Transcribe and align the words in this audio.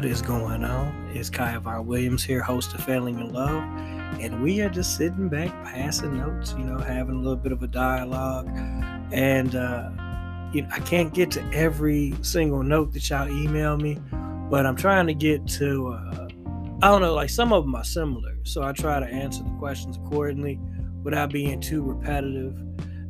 What 0.00 0.10
is 0.10 0.22
going 0.22 0.64
on? 0.64 1.10
It's 1.12 1.28
Von 1.28 1.86
Williams 1.86 2.24
here, 2.24 2.40
host 2.40 2.72
of 2.72 2.82
Failing 2.82 3.20
in 3.20 3.34
Love, 3.34 3.62
and 4.18 4.42
we 4.42 4.62
are 4.62 4.70
just 4.70 4.96
sitting 4.96 5.28
back, 5.28 5.50
passing 5.62 6.16
notes, 6.16 6.54
you 6.56 6.64
know, 6.64 6.78
having 6.78 7.16
a 7.16 7.18
little 7.18 7.36
bit 7.36 7.52
of 7.52 7.62
a 7.62 7.66
dialogue. 7.66 8.48
And 9.12 9.54
uh, 9.54 9.90
you 10.54 10.62
know, 10.62 10.68
I 10.72 10.78
can't 10.80 11.12
get 11.12 11.30
to 11.32 11.44
every 11.52 12.14
single 12.22 12.62
note 12.62 12.94
that 12.94 13.10
y'all 13.10 13.28
email 13.28 13.76
me, 13.76 13.98
but 14.48 14.64
I'm 14.64 14.74
trying 14.74 15.06
to 15.06 15.12
get 15.12 15.46
to. 15.58 15.88
Uh, 15.88 16.28
I 16.80 16.88
don't 16.88 17.02
know, 17.02 17.12
like 17.12 17.28
some 17.28 17.52
of 17.52 17.64
them 17.64 17.74
are 17.74 17.84
similar, 17.84 18.38
so 18.44 18.62
I 18.62 18.72
try 18.72 19.00
to 19.00 19.06
answer 19.06 19.42
the 19.44 19.54
questions 19.58 19.98
accordingly 19.98 20.58
without 21.02 21.28
being 21.30 21.60
too 21.60 21.82
repetitive. 21.82 22.56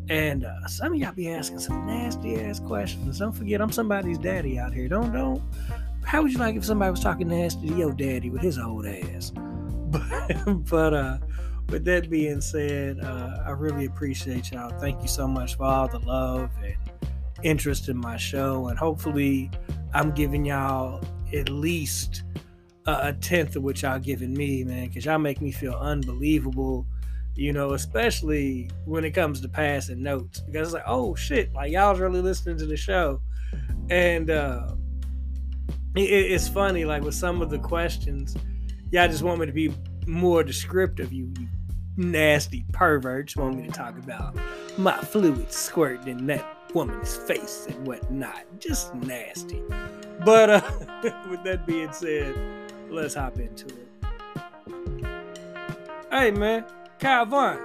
And 0.09 0.45
uh, 0.45 0.67
some 0.67 0.95
of 0.95 0.99
y'all 0.99 1.13
be 1.13 1.31
asking 1.31 1.61
some 1.61 1.87
nasty 1.87 2.35
ass 2.41 2.59
questions. 2.59 3.21
Don't 3.21 3.31
forget, 3.31 3.61
I'm 3.61 3.71
somebody's 3.71 4.19
daddy 4.19 4.59
out 4.59 4.75
here. 4.75 4.89
Don't 4.89 5.13
don't 5.13 5.41
how 6.05 6.23
would 6.23 6.33
you 6.33 6.39
like 6.39 6.57
if 6.57 6.65
somebody 6.65 6.91
was 6.91 7.01
talking 7.01 7.29
nasty 7.29 7.69
to 7.69 7.75
your 7.75 7.93
daddy 7.93 8.31
with 8.31 8.43
his 8.43 8.59
old 8.59 8.87
ass? 8.87 9.33
But, 9.91 10.71
but 10.71 10.95
uh, 10.95 11.19
with 11.69 11.85
that 11.87 12.11
being 12.11 12.41
said, 12.41 13.01
uh, 13.01 13.43
I 13.45 13.51
really 13.51 13.87
appreciate 13.87 14.53
y'all. 14.53 14.71
Thank 14.79 15.03
you 15.03 15.09
so 15.09 15.27
much 15.27 15.57
for 15.57 15.65
all 15.65 15.89
the 15.89 15.99
love 15.99 16.51
and 16.65 16.77
interest 17.43 17.89
in 17.89 17.97
my 17.97 18.17
show. 18.17 18.69
And 18.69 18.79
hopefully, 18.79 19.51
I'm 19.93 20.13
giving 20.13 20.45
y'all 20.45 21.03
at 21.35 21.49
least 21.49 22.23
a 22.87 23.13
tenth 23.13 23.57
of 23.57 23.63
what 23.63 23.83
y'all 23.83 23.99
giving 23.99 24.33
me, 24.33 24.65
man, 24.65 24.89
because 24.89 25.05
y'all 25.05 25.19
make 25.19 25.41
me 25.41 25.53
feel 25.53 25.75
unbelievable. 25.75 26.87
You 27.35 27.53
know, 27.53 27.73
especially 27.73 28.71
when 28.85 29.05
it 29.05 29.13
comes 29.13 29.41
to 29.41 29.49
passing 29.49 30.03
notes, 30.03 30.41
because 30.41 30.69
it's 30.69 30.75
like, 30.75 30.85
oh 30.87 31.15
shit, 31.15 31.53
like 31.55 31.73
y'all's 31.73 32.01
really 32.01 32.21
listening 32.21 32.59
to 32.59 32.67
the 32.67 32.77
show, 32.77 33.21
and 33.89 34.31
uh, 34.31 34.75
it's 35.95 36.49
funny, 36.49 36.85
like 36.85 37.03
with 37.03 37.15
some 37.15 37.43
of 37.43 37.51
the 37.51 37.59
questions, 37.59 38.37
y'all 38.91 39.09
just 39.09 39.23
want 39.23 39.41
me 39.41 39.47
to 39.47 39.53
be 39.53 39.73
more 40.07 40.43
descriptive. 40.43 41.13
You, 41.13 41.33
nasty 41.97 42.65
perverts 42.73 43.37
want 43.37 43.57
me 43.57 43.67
to 43.67 43.73
talk 43.73 43.99
about 43.99 44.37
my 44.79 44.97
fluids 44.99 45.57
squirting 45.57 46.09
in 46.19 46.27
that 46.27 46.47
woman's 46.75 47.17
face 47.17 47.67
and 47.69 47.87
whatnot. 47.87 48.45
Just 48.59 48.95
nasty. 48.95 49.63
But 50.25 50.51
uh, 50.51 50.61
with 51.31 51.43
that 51.45 51.67
being 51.67 51.93
said, 51.93 52.35
let's 52.89 53.15
hop 53.15 53.39
into 53.39 53.67
it. 53.67 53.87
Hey 56.11 56.31
man, 56.31 56.65
Kyle 56.99 57.27
Vaughn. 57.27 57.59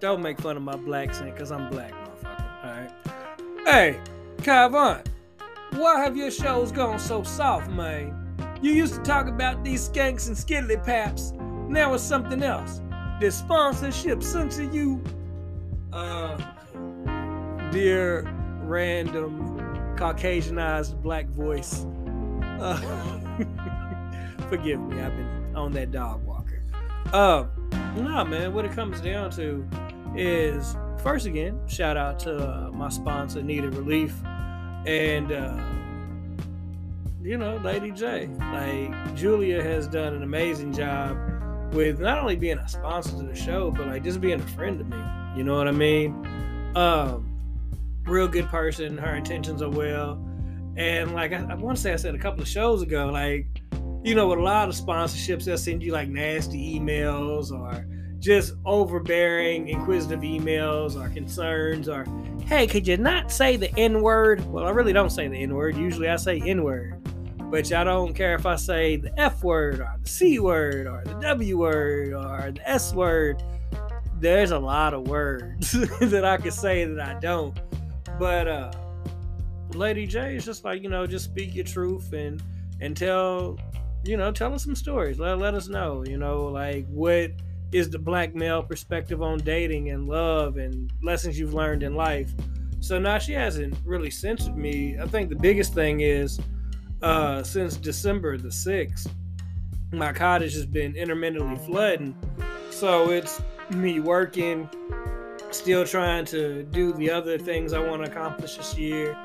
Don't 0.00 0.22
make 0.22 0.40
fun 0.40 0.56
of 0.56 0.62
my 0.62 0.76
black 0.76 1.10
accent 1.10 1.34
because 1.34 1.52
I'm 1.52 1.68
black, 1.68 1.92
motherfucker. 1.92 2.64
Alright. 2.64 3.66
Hey, 3.66 4.00
Kyle 4.42 4.70
Vaughn. 4.70 5.02
Why 5.72 6.00
have 6.00 6.16
your 6.16 6.30
shows 6.32 6.72
gone 6.72 6.98
so 6.98 7.22
soft, 7.22 7.70
man? 7.70 8.16
You 8.60 8.72
used 8.72 8.94
to 8.94 9.00
talk 9.02 9.28
about 9.28 9.64
these 9.64 9.88
skanks 9.88 10.26
and 10.26 10.36
skiddly 10.36 10.84
paps. 10.84 11.32
Now 11.68 11.94
it's 11.94 12.02
something 12.02 12.42
else. 12.42 12.80
This 13.20 13.38
sponsorship 13.38 14.22
sent 14.22 14.50
to 14.52 14.64
you, 14.64 15.02
uh, 15.92 16.36
dear 17.70 18.22
random 18.62 19.58
Caucasianized 19.96 21.00
black 21.02 21.28
voice. 21.28 21.86
Uh, 22.60 22.76
forgive 24.48 24.80
me, 24.80 25.00
I've 25.00 25.16
been 25.16 25.52
on 25.54 25.72
that 25.72 25.92
dog 25.92 26.24
walker. 26.24 26.64
Uh, 27.12 27.46
nah, 27.96 28.24
man, 28.24 28.52
what 28.52 28.64
it 28.64 28.72
comes 28.72 29.00
down 29.00 29.30
to 29.32 29.66
is 30.16 30.76
first 31.00 31.26
again, 31.26 31.60
shout 31.68 31.96
out 31.96 32.18
to 32.20 32.36
uh, 32.36 32.70
my 32.72 32.88
sponsor, 32.88 33.42
Needed 33.42 33.74
Relief 33.74 34.14
and 34.90 35.30
uh, 35.30 35.56
you 37.22 37.36
know, 37.36 37.58
Lady 37.58 37.92
J. 37.92 38.28
Like 38.38 39.14
Julia 39.14 39.62
has 39.62 39.86
done 39.86 40.14
an 40.14 40.22
amazing 40.24 40.72
job 40.72 41.16
with 41.72 42.00
not 42.00 42.18
only 42.18 42.34
being 42.34 42.58
a 42.58 42.68
sponsor 42.68 43.12
to 43.12 43.22
the 43.22 43.34
show, 43.36 43.70
but 43.70 43.86
like 43.86 44.02
just 44.02 44.20
being 44.20 44.40
a 44.40 44.46
friend 44.48 44.78
to 44.78 44.84
me. 44.84 45.02
You 45.36 45.44
know 45.44 45.56
what 45.56 45.68
I 45.68 45.72
mean? 45.72 46.26
Um, 46.74 47.38
real 48.04 48.26
good 48.26 48.48
person. 48.48 48.98
Her 48.98 49.14
intentions 49.14 49.62
are 49.62 49.70
well, 49.70 50.20
and 50.76 51.14
like 51.14 51.32
I, 51.32 51.46
I 51.48 51.54
want 51.54 51.76
to 51.76 51.82
say, 51.82 51.92
I 51.92 51.96
said 51.96 52.16
a 52.16 52.18
couple 52.18 52.42
of 52.42 52.48
shows 52.48 52.82
ago, 52.82 53.06
like 53.06 53.46
you 54.02 54.16
know, 54.16 54.26
with 54.26 54.40
a 54.40 54.42
lot 54.42 54.68
of 54.68 54.74
sponsorships, 54.74 55.44
they'll 55.44 55.58
send 55.58 55.84
you 55.84 55.92
like 55.92 56.08
nasty 56.08 56.78
emails 56.78 57.52
or 57.52 57.86
just 58.18 58.54
overbearing, 58.64 59.68
inquisitive 59.68 60.20
emails 60.20 61.00
or 61.00 61.08
concerns 61.10 61.88
or, 61.88 62.06
hey, 62.50 62.66
could 62.66 62.84
you 62.84 62.96
not 62.96 63.30
say 63.30 63.56
the 63.56 63.72
N 63.78 64.02
word? 64.02 64.44
Well, 64.50 64.66
I 64.66 64.70
really 64.70 64.92
don't 64.92 65.10
say 65.10 65.28
the 65.28 65.40
N 65.40 65.54
word. 65.54 65.76
Usually 65.76 66.08
I 66.08 66.16
say 66.16 66.42
N 66.44 66.64
word. 66.64 67.00
But 67.48 67.70
y'all 67.70 67.84
don't 67.84 68.12
care 68.12 68.34
if 68.34 68.44
I 68.44 68.56
say 68.56 68.96
the 68.96 69.16
F 69.18 69.44
word 69.44 69.78
or 69.78 69.96
the 70.02 70.08
C 70.08 70.40
word 70.40 70.88
or 70.88 71.00
the 71.04 71.14
W 71.20 71.58
word 71.58 72.12
or 72.12 72.50
the 72.50 72.68
S 72.68 72.92
word. 72.92 73.40
There's 74.18 74.50
a 74.50 74.58
lot 74.58 74.94
of 74.94 75.06
words 75.06 75.70
that 76.00 76.24
I 76.24 76.38
could 76.38 76.52
say 76.52 76.84
that 76.84 77.00
I 77.00 77.20
don't. 77.20 77.56
But 78.18 78.48
uh 78.48 78.72
Lady 79.74 80.04
J 80.04 80.34
is 80.34 80.44
just 80.44 80.64
like, 80.64 80.82
you 80.82 80.88
know, 80.88 81.06
just 81.06 81.26
speak 81.26 81.54
your 81.54 81.64
truth 81.64 82.12
and 82.12 82.42
and 82.80 82.96
tell, 82.96 83.60
you 84.04 84.16
know, 84.16 84.32
tell 84.32 84.52
us 84.54 84.64
some 84.64 84.74
stories. 84.74 85.20
Let, 85.20 85.38
let 85.38 85.54
us 85.54 85.68
know, 85.68 86.04
you 86.04 86.18
know, 86.18 86.46
like 86.46 86.88
what 86.88 87.30
is 87.72 87.88
the 87.90 87.98
black 87.98 88.34
male 88.34 88.62
perspective 88.62 89.22
on 89.22 89.38
dating 89.38 89.90
and 89.90 90.08
love 90.08 90.56
and 90.56 90.92
lessons 91.02 91.38
you've 91.38 91.54
learned 91.54 91.82
in 91.82 91.94
life. 91.94 92.32
So 92.80 92.98
now 92.98 93.18
she 93.18 93.32
hasn't 93.32 93.76
really 93.84 94.10
censored 94.10 94.56
me. 94.56 94.98
I 94.98 95.06
think 95.06 95.28
the 95.28 95.36
biggest 95.36 95.74
thing 95.74 96.00
is 96.00 96.40
uh, 97.02 97.42
since 97.42 97.76
December 97.76 98.38
the 98.38 98.48
6th, 98.48 99.08
my 99.92 100.12
cottage 100.12 100.54
has 100.54 100.66
been 100.66 100.96
intermittently 100.96 101.56
flooding. 101.66 102.16
So 102.70 103.10
it's 103.10 103.40
me 103.70 104.00
working, 104.00 104.68
still 105.50 105.84
trying 105.84 106.24
to 106.26 106.62
do 106.64 106.92
the 106.94 107.10
other 107.10 107.38
things 107.38 107.72
I 107.72 107.80
want 107.80 108.04
to 108.04 108.10
accomplish 108.10 108.56
this 108.56 108.76
year, 108.76 109.16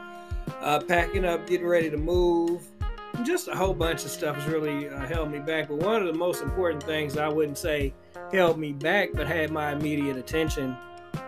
uh, 0.61 0.79
packing 0.79 1.25
up, 1.25 1.47
getting 1.47 1.67
ready 1.67 1.89
to 1.89 1.97
move. 1.97 2.67
Just 3.23 3.47
a 3.47 3.55
whole 3.55 3.73
bunch 3.73 4.03
of 4.03 4.11
stuff 4.11 4.35
has 4.35 4.45
really 4.45 4.89
uh, 4.89 5.05
held 5.05 5.31
me 5.31 5.39
back. 5.39 5.69
But 5.69 5.77
one 5.77 6.01
of 6.01 6.07
the 6.07 6.19
most 6.19 6.43
important 6.43 6.83
things 6.83 7.17
I 7.17 7.29
wouldn't 7.29 7.57
say 7.57 7.93
held 8.31 8.57
me 8.57 8.73
back, 8.73 9.09
but 9.13 9.27
had 9.27 9.51
my 9.51 9.71
immediate 9.71 10.17
attention, 10.17 10.75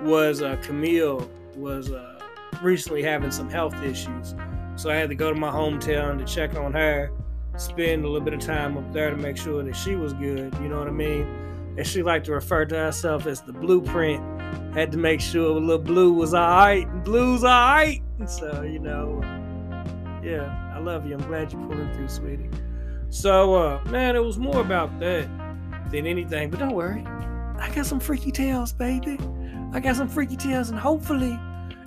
was 0.01 0.41
uh, 0.41 0.57
Camille 0.61 1.29
was 1.55 1.91
uh, 1.91 2.19
recently 2.61 3.03
having 3.03 3.31
some 3.31 3.49
health 3.49 3.75
issues. 3.83 4.35
So 4.75 4.89
I 4.89 4.95
had 4.95 5.09
to 5.09 5.15
go 5.15 5.33
to 5.33 5.39
my 5.39 5.49
hometown 5.49 6.19
to 6.19 6.25
check 6.25 6.55
on 6.55 6.73
her, 6.73 7.11
spend 7.57 8.05
a 8.05 8.07
little 8.07 8.23
bit 8.23 8.33
of 8.33 8.39
time 8.39 8.77
up 8.77 8.93
there 8.93 9.09
to 9.09 9.17
make 9.17 9.37
sure 9.37 9.63
that 9.63 9.75
she 9.75 9.95
was 9.95 10.13
good. 10.13 10.53
You 10.61 10.69
know 10.69 10.79
what 10.79 10.87
I 10.87 10.91
mean? 10.91 11.23
And 11.77 11.85
she 11.85 12.03
liked 12.03 12.25
to 12.27 12.33
refer 12.33 12.65
to 12.65 12.75
herself 12.75 13.25
as 13.25 13.41
the 13.41 13.53
blueprint. 13.53 14.23
Had 14.73 14.91
to 14.91 14.97
make 14.97 15.21
sure 15.21 15.59
little 15.59 15.79
blue 15.79 16.13
was 16.13 16.33
all 16.33 16.47
right. 16.47 16.85
Blue's 17.03 17.43
all 17.43 17.49
right. 17.49 18.01
So, 18.27 18.61
you 18.61 18.79
know, 18.79 19.21
yeah, 20.23 20.71
I 20.75 20.79
love 20.79 21.07
you. 21.07 21.13
I'm 21.13 21.27
glad 21.27 21.51
you're 21.51 21.61
pulling 21.67 21.91
through, 21.93 22.09
sweetie. 22.09 22.49
So, 23.09 23.55
uh, 23.55 23.83
man, 23.89 24.15
it 24.15 24.23
was 24.23 24.37
more 24.37 24.61
about 24.61 24.99
that 24.99 25.27
than 25.91 26.05
anything. 26.05 26.49
But 26.49 26.59
don't 26.59 26.73
worry, 26.73 27.03
I 27.59 27.71
got 27.73 27.85
some 27.85 27.99
freaky 27.99 28.31
tales, 28.31 28.71
baby. 28.71 29.17
I 29.73 29.79
got 29.79 29.95
some 29.95 30.07
freaky 30.07 30.37
tales, 30.37 30.69
and 30.69 30.79
hopefully, 30.79 31.37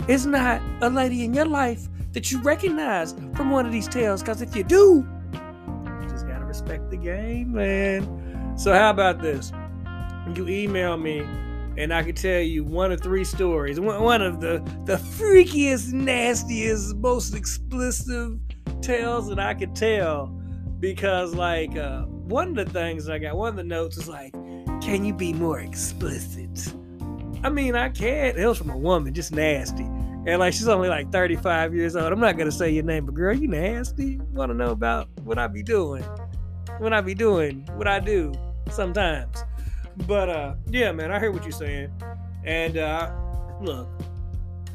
it's 0.07 0.25
not 0.25 0.61
a 0.81 0.89
lady 0.89 1.23
in 1.23 1.33
your 1.33 1.45
life 1.45 1.87
that 2.13 2.31
you 2.31 2.41
recognize 2.41 3.13
from 3.35 3.51
one 3.51 3.65
of 3.65 3.71
these 3.71 3.87
tales. 3.87 4.21
Because 4.21 4.41
if 4.41 4.55
you 4.55 4.63
do, 4.63 5.07
you 5.33 6.09
just 6.09 6.27
gotta 6.27 6.45
respect 6.45 6.89
the 6.89 6.97
game, 6.97 7.53
man. 7.53 8.57
So 8.57 8.73
how 8.73 8.89
about 8.89 9.21
this? 9.21 9.51
You 10.35 10.47
email 10.47 10.97
me, 10.97 11.19
and 11.77 11.93
I 11.93 12.03
can 12.03 12.13
tell 12.13 12.41
you 12.41 12.63
one 12.63 12.91
of 12.91 13.01
three 13.01 13.23
stories. 13.23 13.79
One 13.79 14.21
of 14.21 14.41
the 14.41 14.59
the 14.85 14.97
freakiest, 14.97 15.93
nastiest, 15.93 16.95
most 16.97 17.33
explicit 17.33 18.33
tales 18.81 19.29
that 19.29 19.39
I 19.39 19.53
could 19.53 19.75
tell, 19.75 20.27
because 20.79 21.33
like 21.33 21.75
uh, 21.75 22.05
one 22.31 22.57
of 22.57 22.65
the 22.65 22.71
things 22.71 23.09
I 23.09 23.19
got, 23.19 23.35
one 23.35 23.49
of 23.49 23.55
the 23.57 23.63
notes 23.63 23.97
is 23.97 24.07
like, 24.07 24.31
"Can 24.81 25.03
you 25.03 25.13
be 25.13 25.33
more 25.33 25.59
explicit?" 25.59 26.73
I 27.43 27.49
mean, 27.49 27.75
I 27.75 27.89
can't. 27.89 28.37
It 28.37 28.47
was 28.47 28.57
from 28.57 28.69
a 28.69 28.77
woman, 28.77 29.13
just 29.13 29.31
nasty. 29.31 29.83
And 29.83 30.39
like 30.39 30.53
she's 30.53 30.67
only 30.67 30.87
like 30.87 31.11
35 31.11 31.75
years 31.75 31.95
old. 31.95 32.11
I'm 32.11 32.19
not 32.19 32.37
gonna 32.37 32.51
say 32.51 32.69
your 32.71 32.83
name, 32.83 33.05
but 33.05 33.15
girl, 33.15 33.35
you 33.35 33.47
nasty. 33.47 34.19
Want 34.31 34.49
to 34.49 34.53
know 34.55 34.71
about 34.71 35.09
what 35.23 35.37
I 35.37 35.47
be 35.47 35.61
doing? 35.61 36.03
What 36.77 36.93
I 36.93 37.01
be 37.01 37.13
doing? 37.13 37.67
What 37.75 37.87
I 37.87 37.99
do 37.99 38.31
sometimes. 38.71 39.43
But 40.07 40.29
uh, 40.29 40.55
yeah, 40.67 40.91
man, 40.91 41.11
I 41.11 41.19
hear 41.19 41.31
what 41.31 41.43
you're 41.43 41.51
saying. 41.51 41.91
And 42.45 42.77
uh, 42.77 43.11
look, 43.59 43.89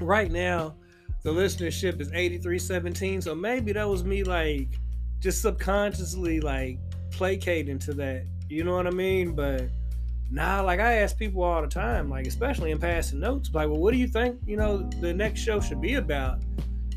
right 0.01 0.31
now 0.31 0.75
the 1.23 1.31
listenership 1.31 2.01
is 2.01 2.09
8317. 2.13 3.23
So 3.23 3.35
maybe 3.35 3.73
that 3.73 3.89
was 3.89 4.05
me 4.05 4.25
like 4.25 4.79
just 5.21 5.41
subconsciously 5.43 6.41
like 6.41 6.79
placating 7.17 7.79
to 7.81 7.95
that. 7.95 8.25
You 8.49 8.65
know 8.65 8.75
what 8.75 8.87
I 8.87 8.91
mean? 8.91 9.35
But 9.35 9.71
Nah, 10.31 10.61
like 10.61 10.81
I 10.81 10.95
ask 10.95 11.17
people 11.17 11.43
all 11.43 11.63
the 11.63 11.69
time, 11.69 12.11
like 12.11 12.27
especially 12.27 12.73
in 12.73 12.79
passing 12.79 13.21
notes, 13.21 13.51
like, 13.53 13.69
well, 13.69 13.79
what 13.79 13.93
do 13.93 13.99
you 13.99 14.09
think, 14.09 14.41
you 14.45 14.57
know, 14.57 14.79
the 15.01 15.15
next 15.15 15.41
show 15.41 15.61
should 15.61 15.81
be 15.81 15.95
about? 15.95 16.41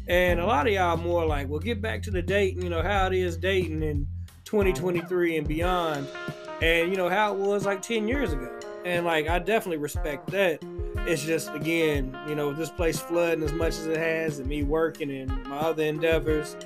And 0.08 0.40
a 0.40 0.46
lot 0.46 0.66
of 0.66 0.74
y'all 0.74 0.98
more 0.98 1.26
like, 1.26 1.48
well, 1.48 1.60
get 1.60 1.82
back 1.82 2.02
to 2.04 2.12
the 2.12 2.24
dating, 2.24 2.64
you 2.64 2.70
know, 2.70 2.82
how 2.82 3.06
it 3.08 3.14
is 3.14 3.38
dating 3.38 3.84
in 3.84 4.08
2023 4.46 5.38
and 5.38 5.48
beyond. 5.48 6.08
And, 6.62 6.90
you 6.90 6.98
know, 6.98 7.08
how 7.08 7.34
it 7.34 7.40
was 7.40 7.66
like 7.66 7.84
10 7.84 8.08
years 8.08 8.34
ago. 8.34 8.50
And, 8.84 9.06
like, 9.06 9.30
I 9.30 9.38
definitely 9.38 9.78
respect 9.78 10.32
that. 10.32 10.60
It's 11.08 11.24
just, 11.24 11.54
again, 11.54 12.18
you 12.28 12.34
know, 12.34 12.52
this 12.52 12.72
place 12.72 13.00
flooding 13.00 13.44
as 13.44 13.54
much 13.54 13.76
as 13.76 13.86
it 13.86 13.98
has 13.98 14.40
and 14.40 14.48
me 14.48 14.64
working 14.64 15.12
and 15.12 15.44
my 15.46 15.58
other 15.58 15.84
endeavors, 15.84 16.58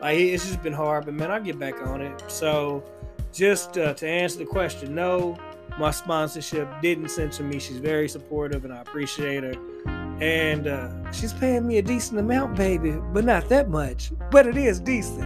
like, 0.00 0.18
it's 0.18 0.44
just 0.44 0.62
been 0.62 0.74
hard. 0.74 1.06
But, 1.06 1.14
man, 1.14 1.30
I'll 1.30 1.40
get 1.40 1.58
back 1.58 1.80
on 1.86 2.02
it. 2.02 2.22
So, 2.28 2.84
just 3.32 3.78
uh, 3.78 3.94
to 3.94 4.06
answer 4.06 4.38
the 4.38 4.46
question, 4.46 4.94
no, 4.94 5.36
my 5.78 5.90
sponsorship 5.90 6.68
didn't 6.82 7.10
censor 7.10 7.44
me. 7.44 7.58
She's 7.58 7.78
very 7.78 8.08
supportive 8.08 8.64
and 8.64 8.72
I 8.72 8.80
appreciate 8.80 9.44
her 9.44 9.54
and 10.20 10.66
uh, 10.66 11.12
she's 11.12 11.32
paying 11.32 11.66
me 11.66 11.78
a 11.78 11.82
decent 11.82 12.20
amount, 12.20 12.54
baby, 12.56 12.92
but 13.12 13.24
not 13.24 13.48
that 13.48 13.70
much. 13.70 14.12
But 14.30 14.46
it 14.46 14.56
is 14.56 14.78
decent. 14.78 15.24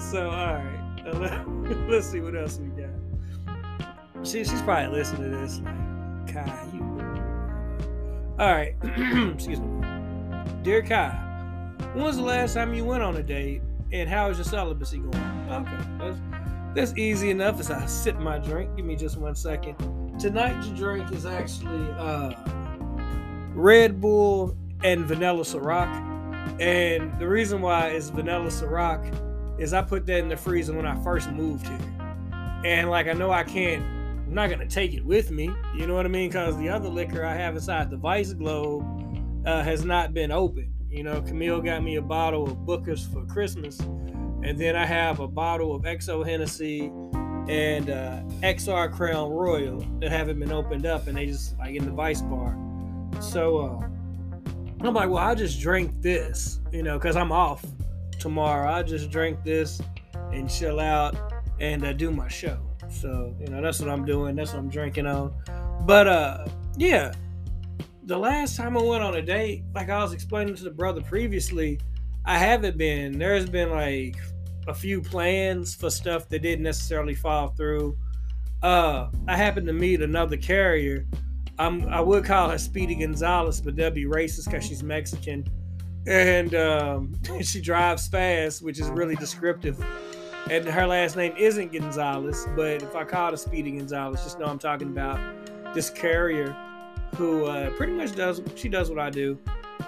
so, 0.00 0.30
all 0.30 0.54
right, 0.54 1.46
let's 1.88 2.06
see 2.06 2.20
what 2.20 2.36
else 2.36 2.58
we 2.58 2.68
got. 2.68 2.90
She, 4.24 4.44
she's 4.44 4.62
probably 4.62 4.96
listening 4.96 5.32
to 5.32 5.36
this 5.36 5.60
like, 5.60 6.32
Kai, 6.32 6.68
you. 6.72 6.82
All 8.38 8.52
right, 8.52 8.74
excuse 9.34 9.60
me, 9.60 9.84
dear 10.62 10.82
Kai. 10.82 11.20
When 11.92 12.04
was 12.04 12.16
the 12.16 12.22
last 12.22 12.54
time 12.54 12.72
you 12.72 12.84
went 12.84 13.02
on 13.02 13.16
a 13.16 13.22
date, 13.22 13.62
and 13.92 14.08
how 14.08 14.30
is 14.30 14.38
your 14.38 14.44
celibacy 14.44 14.98
going? 14.98 15.14
Okay, 15.50 16.18
that's 16.74 16.96
easy 16.96 17.30
enough. 17.30 17.60
As 17.60 17.70
I 17.70 17.86
sip 17.86 18.18
my 18.18 18.38
drink, 18.38 18.76
give 18.76 18.84
me 18.84 18.96
just 18.96 19.16
one 19.16 19.34
second. 19.34 19.76
Tonight's 20.18 20.68
drink 20.68 21.10
is 21.12 21.26
actually. 21.26 21.90
uh 21.92 22.32
Red 23.54 24.00
Bull 24.00 24.56
and 24.82 25.06
vanilla 25.06 25.42
Ciroc. 25.42 25.88
And 26.60 27.16
the 27.18 27.28
reason 27.28 27.60
why 27.60 27.90
is 27.90 28.10
vanilla 28.10 28.48
Ciroc 28.48 29.60
is 29.60 29.72
I 29.72 29.82
put 29.82 30.06
that 30.06 30.18
in 30.18 30.28
the 30.28 30.36
freezer 30.36 30.74
when 30.74 30.86
I 30.86 31.00
first 31.02 31.30
moved 31.30 31.66
here. 31.66 31.78
And 32.64 32.90
like 32.90 33.06
I 33.06 33.12
know 33.12 33.30
I 33.30 33.44
can't, 33.44 33.82
I'm 34.26 34.34
not 34.34 34.50
gonna 34.50 34.66
take 34.66 34.92
it 34.94 35.04
with 35.04 35.30
me. 35.30 35.50
You 35.76 35.86
know 35.86 35.94
what 35.94 36.04
I 36.04 36.08
mean? 36.08 36.30
Because 36.30 36.56
the 36.58 36.68
other 36.68 36.88
liquor 36.88 37.24
I 37.24 37.34
have 37.34 37.54
inside 37.54 37.90
the 37.90 37.96
Vice 37.96 38.32
Globe 38.32 38.84
uh, 39.46 39.62
has 39.62 39.84
not 39.84 40.12
been 40.14 40.32
opened. 40.32 40.72
You 40.88 41.04
know, 41.04 41.22
Camille 41.22 41.60
got 41.60 41.82
me 41.82 41.96
a 41.96 42.02
bottle 42.02 42.44
of 42.44 42.66
Booker's 42.66 43.06
for 43.06 43.24
Christmas, 43.26 43.80
and 44.44 44.58
then 44.58 44.76
I 44.76 44.84
have 44.84 45.20
a 45.20 45.26
bottle 45.26 45.74
of 45.74 45.82
XO 45.82 46.24
Hennessy 46.24 46.92
and 47.48 47.90
uh, 47.90 48.20
XR 48.42 48.92
Crown 48.92 49.30
Royal 49.30 49.80
that 50.00 50.10
haven't 50.10 50.38
been 50.38 50.52
opened 50.52 50.86
up, 50.86 51.06
and 51.06 51.16
they 51.16 51.26
just 51.26 51.58
like 51.58 51.74
in 51.74 51.84
the 51.84 51.90
Vice 51.90 52.20
bar. 52.20 52.56
So 53.20 53.58
uh, 53.58 54.86
I'm 54.86 54.94
like, 54.94 55.08
well, 55.08 55.18
I 55.18 55.34
just 55.34 55.60
drink 55.60 55.92
this, 56.02 56.60
you 56.72 56.82
know, 56.82 56.98
because 56.98 57.16
I'm 57.16 57.32
off 57.32 57.64
tomorrow. 58.18 58.70
I 58.70 58.82
just 58.82 59.10
drink 59.10 59.42
this 59.44 59.80
and 60.32 60.50
chill 60.50 60.78
out 60.78 61.16
and 61.58 61.84
uh, 61.84 61.92
do 61.94 62.10
my 62.10 62.28
show. 62.28 62.58
So 62.90 63.34
you 63.40 63.46
know, 63.46 63.62
that's 63.62 63.80
what 63.80 63.88
I'm 63.88 64.04
doing. 64.04 64.36
That's 64.36 64.52
what 64.52 64.58
I'm 64.58 64.68
drinking 64.68 65.06
on. 65.06 65.34
But 65.86 66.06
uh, 66.06 66.46
yeah, 66.76 67.12
the 68.04 68.18
last 68.18 68.56
time 68.56 68.76
I 68.76 68.82
went 68.82 69.02
on 69.02 69.14
a 69.14 69.22
date, 69.22 69.64
like 69.74 69.88
I 69.88 70.02
was 70.02 70.12
explaining 70.12 70.54
to 70.56 70.64
the 70.64 70.70
brother 70.70 71.00
previously, 71.00 71.80
I 72.26 72.38
haven't 72.38 72.76
been. 72.76 73.18
There's 73.18 73.48
been 73.48 73.70
like 73.70 74.16
a 74.66 74.74
few 74.74 75.00
plans 75.00 75.74
for 75.74 75.90
stuff 75.90 76.28
that 76.28 76.40
didn't 76.40 76.64
necessarily 76.64 77.14
fall 77.14 77.48
through. 77.48 77.96
Uh, 78.62 79.08
I 79.28 79.36
happened 79.36 79.66
to 79.66 79.72
meet 79.72 80.00
another 80.00 80.36
carrier 80.36 81.06
I'm, 81.58 81.88
I 81.88 82.00
would 82.00 82.24
call 82.24 82.50
her 82.50 82.58
Speedy 82.58 82.96
Gonzalez, 82.96 83.60
but 83.60 83.76
that'd 83.76 83.94
be 83.94 84.04
racist 84.04 84.46
because 84.46 84.64
she's 84.64 84.82
Mexican. 84.82 85.46
And 86.06 86.54
um, 86.54 87.14
she 87.42 87.60
drives 87.60 88.08
fast, 88.08 88.62
which 88.62 88.80
is 88.80 88.88
really 88.88 89.16
descriptive. 89.16 89.84
And 90.50 90.66
her 90.66 90.86
last 90.86 91.16
name 91.16 91.34
isn't 91.38 91.72
Gonzalez, 91.72 92.46
but 92.54 92.82
if 92.82 92.94
I 92.94 93.04
call 93.04 93.30
her 93.30 93.36
Speedy 93.36 93.72
Gonzalez, 93.72 94.22
just 94.22 94.38
know 94.38 94.46
I'm 94.46 94.58
talking 94.58 94.88
about 94.88 95.18
this 95.74 95.88
carrier 95.90 96.54
who 97.16 97.46
uh, 97.46 97.70
pretty 97.70 97.92
much 97.92 98.14
does, 98.14 98.42
she 98.56 98.68
does 98.68 98.90
what 98.90 98.98
I 98.98 99.08
do. 99.08 99.38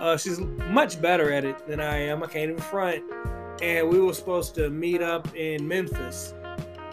Uh, 0.01 0.17
she's 0.17 0.39
much 0.39 1.01
better 1.03 1.33
at 1.33 1.45
it 1.45 1.67
than 1.67 1.81
I 1.81 1.97
am. 1.99 2.23
I 2.23 2.27
can't 2.27 2.51
even 2.51 2.63
front. 2.63 3.03
And 3.63 3.89
we 3.89 4.01
were 4.01 4.15
supposed 4.15 4.55
to 4.57 4.71
meet 4.71 5.03
up 5.03 5.35
in 5.35 5.67
Memphis, 5.67 6.35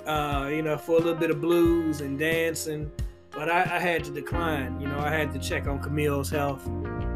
uh, 0.05 0.49
you 0.51 0.61
know, 0.61 0.77
for 0.77 0.93
a 0.93 0.99
little 0.99 1.15
bit 1.15 1.29
of 1.29 1.41
blues 1.41 2.01
and 2.01 2.17
dancing 2.17 2.91
but 3.33 3.49
I, 3.49 3.61
I, 3.61 3.79
had 3.79 4.03
to 4.05 4.11
decline. 4.11 4.79
You 4.79 4.87
know, 4.87 4.99
I 4.99 5.09
had 5.09 5.33
to 5.33 5.39
check 5.39 5.67
on 5.67 5.79
Camille's 5.79 6.29
health, 6.29 6.67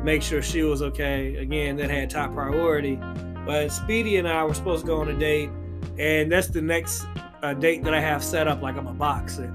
make 0.03 0.21
sure 0.21 0.41
she 0.41 0.63
was 0.63 0.81
okay. 0.81 1.35
Again, 1.35 1.77
that 1.77 1.89
had 1.89 2.09
top 2.09 2.33
priority. 2.33 2.99
But 3.45 3.71
Speedy 3.71 4.17
and 4.17 4.27
I 4.27 4.43
were 4.43 4.53
supposed 4.53 4.81
to 4.81 4.87
go 4.87 4.99
on 4.99 5.09
a 5.09 5.17
date, 5.17 5.49
and 5.97 6.31
that's 6.31 6.47
the 6.47 6.61
next 6.61 7.05
uh, 7.43 7.53
date 7.53 7.83
that 7.83 7.93
I 7.93 8.01
have 8.01 8.23
set 8.23 8.47
up 8.47 8.61
like 8.61 8.75
I'm 8.75 8.87
a 8.87 8.93
boxer. 8.93 9.53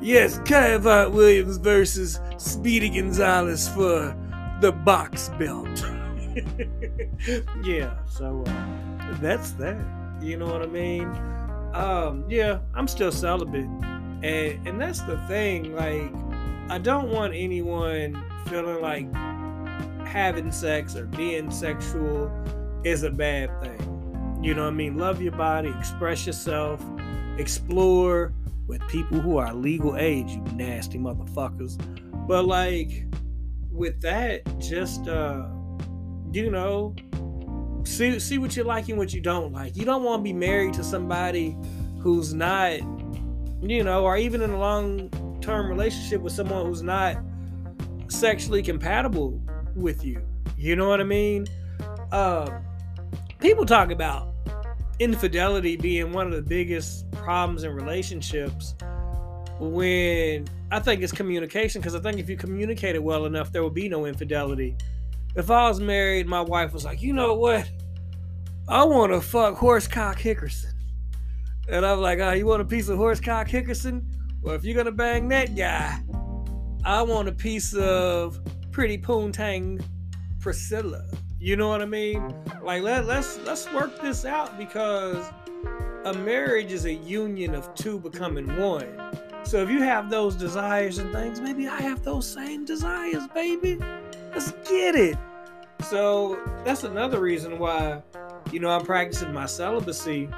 Yes, 0.00 0.38
Kayvon 0.40 1.12
Williams 1.12 1.56
versus 1.56 2.20
Speedy 2.38 2.90
Gonzalez 2.90 3.68
for 3.68 4.16
the 4.60 4.72
box 4.72 5.30
belt. 5.38 5.84
yeah, 7.64 7.94
so 8.06 8.44
uh, 8.46 9.18
that's 9.20 9.52
that. 9.52 9.84
You 10.20 10.36
know 10.36 10.46
what 10.46 10.62
I 10.62 10.66
mean? 10.66 11.08
Um, 11.74 12.24
yeah, 12.28 12.60
I'm 12.74 12.88
still 12.88 13.12
celibate 13.12 13.68
and 14.24 14.66
and 14.66 14.80
that's 14.80 15.00
the 15.02 15.18
thing 15.28 15.74
like 15.76 16.10
i 16.70 16.78
don't 16.78 17.10
want 17.10 17.34
anyone 17.34 18.24
feeling 18.46 18.80
like 18.80 19.12
having 20.06 20.50
sex 20.50 20.96
or 20.96 21.04
being 21.06 21.50
sexual 21.50 22.32
is 22.84 23.02
a 23.02 23.10
bad 23.10 23.50
thing 23.60 24.40
you 24.42 24.54
know 24.54 24.62
what 24.62 24.68
i 24.68 24.74
mean 24.76 24.96
love 24.96 25.20
your 25.20 25.32
body 25.32 25.72
express 25.78 26.26
yourself 26.26 26.82
explore 27.36 28.32
with 28.66 28.80
people 28.88 29.20
who 29.20 29.36
are 29.36 29.52
legal 29.52 29.96
age 29.96 30.30
you 30.30 30.40
nasty 30.54 30.98
motherfuckers 30.98 31.78
but 32.26 32.46
like 32.46 33.04
with 33.70 34.00
that 34.00 34.40
just 34.58 35.06
uh 35.06 35.46
you 36.34 36.50
know 36.50 36.94
see 37.84 38.18
see 38.18 38.38
what 38.38 38.56
you 38.56 38.64
like 38.64 38.88
and 38.88 38.98
what 38.98 39.12
you 39.12 39.20
don't 39.20 39.52
like 39.52 39.76
you 39.76 39.84
don't 39.84 40.02
want 40.02 40.20
to 40.20 40.24
be 40.24 40.32
married 40.32 40.72
to 40.72 40.82
somebody 40.82 41.56
who's 42.00 42.34
not 42.34 42.80
you 43.70 43.82
know, 43.82 44.04
or 44.04 44.16
even 44.16 44.42
in 44.42 44.50
a 44.50 44.58
long 44.58 45.10
term 45.40 45.68
relationship 45.68 46.20
with 46.20 46.32
someone 46.32 46.66
who's 46.66 46.82
not 46.82 47.16
sexually 48.08 48.62
compatible 48.62 49.40
with 49.74 50.04
you. 50.04 50.20
You 50.56 50.76
know 50.76 50.88
what 50.88 51.00
I 51.00 51.04
mean? 51.04 51.46
Uh, 52.12 52.60
people 53.40 53.66
talk 53.66 53.90
about 53.90 54.28
infidelity 54.98 55.76
being 55.76 56.12
one 56.12 56.26
of 56.26 56.32
the 56.32 56.42
biggest 56.42 57.10
problems 57.12 57.64
in 57.64 57.72
relationships 57.72 58.74
when 59.58 60.46
I 60.70 60.78
think 60.78 61.02
it's 61.02 61.12
communication 61.12 61.80
because 61.80 61.94
I 61.94 62.00
think 62.00 62.18
if 62.18 62.28
you 62.28 62.36
communicate 62.36 62.94
it 62.94 63.02
well 63.02 63.24
enough, 63.24 63.50
there 63.50 63.62
will 63.62 63.70
be 63.70 63.88
no 63.88 64.06
infidelity. 64.06 64.76
If 65.36 65.50
I 65.50 65.68
was 65.68 65.80
married, 65.80 66.26
my 66.26 66.40
wife 66.40 66.72
was 66.72 66.84
like, 66.84 67.02
you 67.02 67.12
know 67.12 67.34
what? 67.34 67.68
I 68.68 68.84
want 68.84 69.12
to 69.12 69.20
fuck 69.20 69.56
Horsecock 69.56 70.16
Hickerson. 70.16 70.74
And 71.68 71.84
I'm 71.84 72.00
like, 72.00 72.18
oh, 72.20 72.32
you 72.32 72.46
want 72.46 72.62
a 72.62 72.64
piece 72.64 72.88
of 72.88 72.98
horsecock 72.98 73.48
Hickerson? 73.48 74.04
Well, 74.42 74.54
if 74.54 74.64
you're 74.64 74.76
gonna 74.76 74.92
bang 74.92 75.28
that 75.28 75.56
guy, 75.56 75.98
I 76.84 77.02
want 77.02 77.28
a 77.28 77.32
piece 77.32 77.74
of 77.74 78.38
pretty 78.70 78.98
poontang 78.98 79.82
Priscilla. 80.40 81.04
You 81.40 81.56
know 81.56 81.68
what 81.68 81.80
I 81.80 81.86
mean? 81.86 82.34
Like 82.62 82.82
let, 82.82 83.06
let's 83.06 83.38
let's 83.46 83.72
work 83.72 84.00
this 84.02 84.26
out 84.26 84.58
because 84.58 85.30
a 86.04 86.12
marriage 86.12 86.72
is 86.72 86.84
a 86.84 86.92
union 86.92 87.54
of 87.54 87.74
two 87.74 87.98
becoming 87.98 88.58
one. 88.58 88.86
So 89.44 89.62
if 89.62 89.70
you 89.70 89.80
have 89.82 90.10
those 90.10 90.36
desires 90.36 90.98
and 90.98 91.10
things, 91.12 91.40
maybe 91.40 91.66
I 91.66 91.80
have 91.80 92.02
those 92.02 92.30
same 92.30 92.66
desires, 92.66 93.26
baby. 93.34 93.78
Let's 94.34 94.52
get 94.68 94.96
it. 94.96 95.16
So 95.88 96.38
that's 96.64 96.84
another 96.84 97.20
reason 97.20 97.58
why, 97.58 98.02
you 98.50 98.58
know, 98.58 98.68
I'm 98.68 98.84
practicing 98.84 99.32
my 99.32 99.46
celibacy 99.46 100.28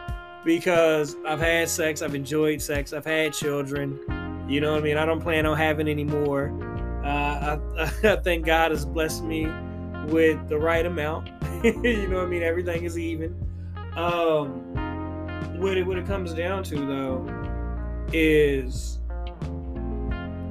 because 0.44 1.16
I've 1.26 1.40
had 1.40 1.68
sex, 1.68 2.02
I've 2.02 2.14
enjoyed 2.14 2.60
sex, 2.60 2.92
I've 2.92 3.04
had 3.06 3.32
children. 3.32 3.98
You 4.48 4.60
know 4.60 4.72
what 4.72 4.80
I 4.80 4.84
mean? 4.84 4.96
I 4.96 5.04
don't 5.04 5.20
plan 5.20 5.46
on 5.46 5.56
having 5.56 5.88
any 5.88 6.04
more. 6.04 6.52
Uh, 7.04 7.58
I, 7.78 7.92
I 8.04 8.16
think 8.16 8.44
God 8.44 8.70
has 8.70 8.84
blessed 8.84 9.24
me 9.24 9.46
with 10.06 10.48
the 10.48 10.58
right 10.58 10.84
amount. 10.84 11.28
you 11.64 12.06
know 12.08 12.16
what 12.16 12.26
I 12.26 12.28
mean? 12.28 12.42
Everything 12.42 12.84
is 12.84 12.98
even. 12.98 13.34
Um, 13.96 14.62
what 15.58 15.76
it 15.76 15.86
what 15.86 15.96
it 15.96 16.06
comes 16.06 16.34
down 16.34 16.62
to 16.64 16.76
though 16.76 17.26
is 18.12 18.98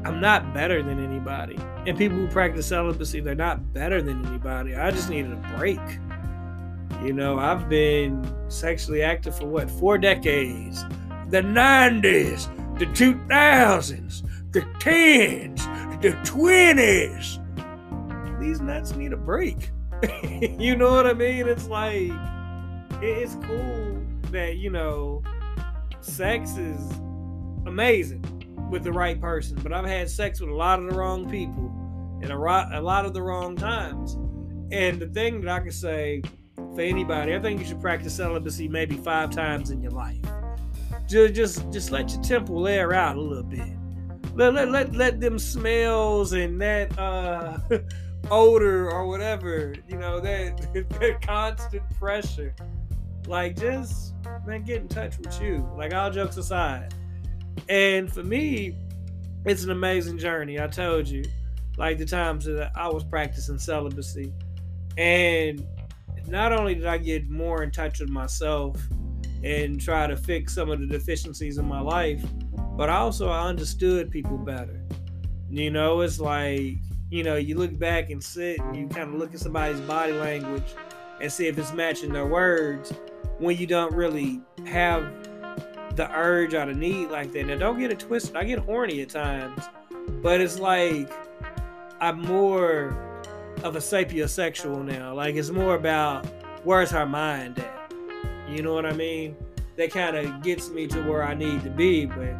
I'm 0.05 0.21
not 0.21 0.53
better 0.53 0.83
than 0.83 1.03
anybody. 1.03 1.57
And 1.88 1.97
people 1.97 2.17
who 2.17 2.27
practice 2.27 2.67
celibacy, 2.67 3.21
they're 3.21 3.33
not 3.33 3.74
better 3.74 4.03
than 4.03 4.24
anybody. 4.27 4.75
I 4.75 4.91
just 4.91 5.09
needed 5.09 5.31
a 5.31 5.57
break. 5.57 5.79
You 7.03 7.12
know, 7.12 7.39
I've 7.39 7.67
been 7.67 8.24
sexually 8.47 9.01
active 9.01 9.35
for 9.35 9.47
what, 9.47 9.69
four 9.69 9.97
decades? 9.97 10.83
The 11.29 11.41
90s, 11.41 12.77
the 12.77 12.85
2000s, 12.85 14.51
the 14.51 14.62
10s, 14.62 16.01
the 16.01 16.12
20s. 16.12 18.39
These 18.39 18.62
nuts 18.62 18.95
need 18.95 19.12
a 19.12 19.17
break. 19.17 19.71
you 20.59 20.75
know 20.75 20.91
what 20.91 21.07
I 21.07 21.13
mean? 21.13 21.47
It's 21.47 21.67
like 21.67 22.12
it's 23.01 23.35
cool 23.43 24.03
that 24.31 24.57
you 24.57 24.69
know 24.69 25.24
sex 26.01 26.57
is 26.57 26.79
amazing 27.65 28.35
with 28.69 28.84
the 28.84 28.91
right 28.91 29.19
person, 29.19 29.60
but 29.62 29.72
I've 29.72 29.86
had 29.86 30.10
sex 30.10 30.39
with 30.41 30.50
a 30.50 30.55
lot 30.55 30.79
of 30.79 30.89
the 30.89 30.95
wrong 30.95 31.29
people 31.29 31.72
and 32.22 32.31
a, 32.31 32.38
ro- 32.38 32.67
a 32.72 32.81
lot 32.81 33.05
of 33.05 33.13
the 33.13 33.22
wrong 33.22 33.55
times. 33.55 34.17
And 34.72 35.00
the 35.00 35.07
thing 35.07 35.41
that 35.41 35.50
I 35.50 35.60
can 35.60 35.72
say 35.72 36.22
for 36.55 36.81
anybody, 36.81 37.36
I 37.36 37.39
think 37.39 37.60
you 37.60 37.65
should 37.65 37.81
practice 37.81 38.15
celibacy 38.15 38.67
maybe 38.67 38.98
five 38.98 39.31
times 39.31 39.69
in 39.69 39.81
your 39.81 39.91
life. 39.91 40.19
Just 41.07 41.36
just 41.36 41.72
just 41.72 41.91
let 41.91 42.12
your 42.12 42.22
temple 42.24 42.67
air 42.67 42.93
out 42.93 43.15
a 43.15 43.22
little 43.22 43.43
bit. 43.43 43.67
Let 44.34 44.53
let 44.55 44.72
let, 44.72 44.95
let 44.95 45.22
them 45.22 45.38
smells 45.38 46.34
and 46.34 46.60
that 46.62 46.98
uh 46.98 47.60
odor 48.31 48.89
or 48.89 49.07
whatever, 49.07 49.75
you 49.88 49.98
know, 49.98 50.19
that 50.19 50.74
that 51.00 51.22
constant 51.22 51.84
pressure. 52.00 52.55
Like 53.27 53.55
just 53.55 54.13
man, 54.48 54.63
get 54.63 54.81
in 54.81 54.88
touch 54.88 55.19
with 55.19 55.39
you. 55.39 55.69
Like 55.77 55.93
all 55.93 56.10
jokes 56.10 56.38
aside. 56.38 56.93
And 57.69 58.12
for 58.12 58.24
me, 58.24 58.77
it's 59.45 59.63
an 59.63 59.71
amazing 59.71 60.17
journey. 60.17 60.59
I 60.59 60.67
told 60.67 61.07
you, 61.07 61.24
like 61.77 61.97
the 61.97 62.05
times 62.05 62.45
that 62.45 62.71
I 62.75 62.88
was 62.88 63.03
practicing 63.03 63.57
celibacy. 63.59 64.33
And 64.97 65.65
not 66.27 66.51
only 66.51 66.75
did 66.75 66.85
I 66.85 66.97
get 66.97 67.29
more 67.29 67.63
in 67.63 67.71
touch 67.71 68.00
with 68.00 68.09
myself 68.09 68.81
and 69.43 69.79
try 69.79 70.07
to 70.07 70.15
fix 70.15 70.55
some 70.55 70.71
of 70.71 70.79
the 70.79 70.88
deficiencies 70.88 71.57
in 71.57 71.65
my 71.65 71.81
life, 71.81 72.24
but 72.75 72.89
also 72.89 73.29
I 73.29 73.47
understood 73.47 74.09
people 74.09 74.38
better. 74.38 74.81
You 75.50 75.69
know, 75.69 76.01
it's 76.01 76.19
like, 76.19 76.77
you 77.09 77.24
know, 77.24 77.35
you 77.35 77.57
look 77.57 77.77
back 77.77 78.09
and 78.09 78.24
sit 78.24 78.59
and 78.59 78.75
you 78.75 78.88
kind 78.88 79.13
of 79.13 79.19
look 79.19 79.33
at 79.33 79.39
somebody's 79.39 79.79
body 79.81 80.13
language 80.13 80.75
and 81.21 81.31
see 81.31 81.47
if 81.47 81.57
it's 81.57 81.74
matching 81.74 82.12
their 82.12 82.25
words 82.25 82.91
when 83.38 83.57
you 83.57 83.67
don't 83.67 83.93
really 83.93 84.41
have 84.65 85.05
the 85.96 86.12
urge 86.12 86.54
or 86.54 86.66
the 86.66 86.74
need 86.74 87.10
like 87.10 87.32
that. 87.34 87.46
Now, 87.46 87.58
don't 87.58 87.80
get 87.80 87.92
it 87.92 88.00
twisted. 88.00 88.36
I 88.36 88.44
get 88.44 88.60
horny 88.60 89.02
at 89.02 89.10
times, 89.10 89.64
but 90.22 90.42
it's 90.42 90.60
like 90.60 91.12
I'm 92.00 92.22
more 92.22 92.98
of 93.64 93.75
a 93.75 93.80
sapiosexual 93.80 94.84
now. 94.84 95.14
Like 95.14 95.36
it's 95.36 95.50
more 95.50 95.75
about 95.75 96.25
where's 96.64 96.92
her 96.92 97.06
mind 97.06 97.60
at. 97.60 97.92
You 98.50 98.62
know 98.62 98.74
what 98.74 98.86
I 98.86 98.94
mean? 98.94 99.36
That 99.78 99.92
kind 99.92 100.16
of 100.16 100.42
gets 100.44 100.70
me 100.70 100.88
to 100.88 101.02
where 101.04 101.24
I 101.24 101.34
need 101.34 101.64
to 101.64 101.70
be, 101.70 102.06
but 102.06 102.36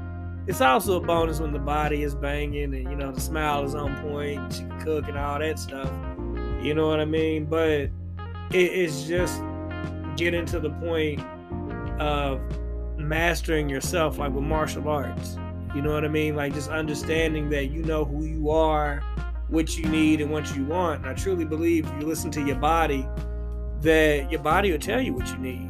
it's 0.48 0.62
also 0.62 0.98
a 0.98 1.06
bonus 1.06 1.40
when 1.40 1.52
the 1.52 1.60
body 1.60 2.04
is 2.04 2.14
banging 2.14 2.76
and 2.76 2.84
you 2.84 2.96
know 2.96 3.12
the 3.12 3.20
smile 3.20 3.64
is 3.64 3.74
on 3.74 3.96
point, 4.02 4.54
she 4.54 4.60
can 4.60 4.80
cook 4.82 5.08
and 5.08 5.18
all 5.18 5.40
that 5.40 5.58
stuff. 5.58 5.90
You 6.62 6.74
know 6.74 6.88
what 6.88 7.00
I 7.00 7.06
mean? 7.06 7.46
But 7.46 7.70
it, 7.72 7.92
it's 8.54 9.04
just 9.04 9.42
getting 10.16 10.46
to 10.46 10.60
the 10.60 10.70
point 10.70 11.22
of 12.00 12.40
mastering 13.08 13.70
yourself, 13.70 14.18
like 14.18 14.34
with 14.34 14.44
martial 14.44 14.88
arts. 14.88 15.38
You 15.76 15.82
know 15.82 15.94
what 15.94 16.06
I 16.06 16.08
mean? 16.08 16.36
Like 16.36 16.54
just 16.54 16.70
understanding 16.70 17.50
that 17.50 17.66
you 17.66 17.84
know 17.84 18.06
who 18.06 18.24
you 18.26 18.50
are, 18.50 19.04
what 19.50 19.78
you 19.78 19.86
need, 19.88 20.22
and 20.22 20.32
what 20.32 20.56
you 20.56 20.66
want. 20.66 21.02
And 21.02 21.10
I 21.10 21.14
truly 21.14 21.46
believe 21.46 21.86
you 22.00 22.06
listen 22.06 22.32
to 22.32 22.42
your 22.42 22.56
body, 22.56 23.08
that 23.82 24.32
your 24.32 24.42
body 24.42 24.72
will 24.72 24.80
tell 24.80 25.02
you 25.02 25.14
what 25.14 25.28
you 25.28 25.38
need. 25.38 25.70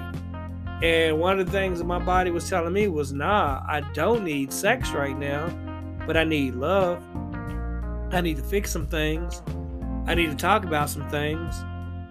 And 0.83 1.19
one 1.19 1.39
of 1.39 1.45
the 1.45 1.51
things 1.51 1.79
that 1.79 1.85
my 1.85 1.99
body 1.99 2.31
was 2.31 2.49
telling 2.49 2.73
me 2.73 2.87
was, 2.87 3.13
nah, 3.13 3.63
I 3.67 3.81
don't 3.93 4.23
need 4.23 4.51
sex 4.51 4.91
right 4.91 5.17
now, 5.17 5.47
but 6.05 6.17
I 6.17 6.23
need 6.23 6.55
love. 6.55 7.01
I 8.11 8.21
need 8.21 8.37
to 8.37 8.43
fix 8.43 8.71
some 8.71 8.85
things. 8.85 9.41
I 10.05 10.13
need 10.13 10.29
to 10.29 10.35
talk 10.35 10.65
about 10.65 10.89
some 10.89 11.09
things. 11.09 11.55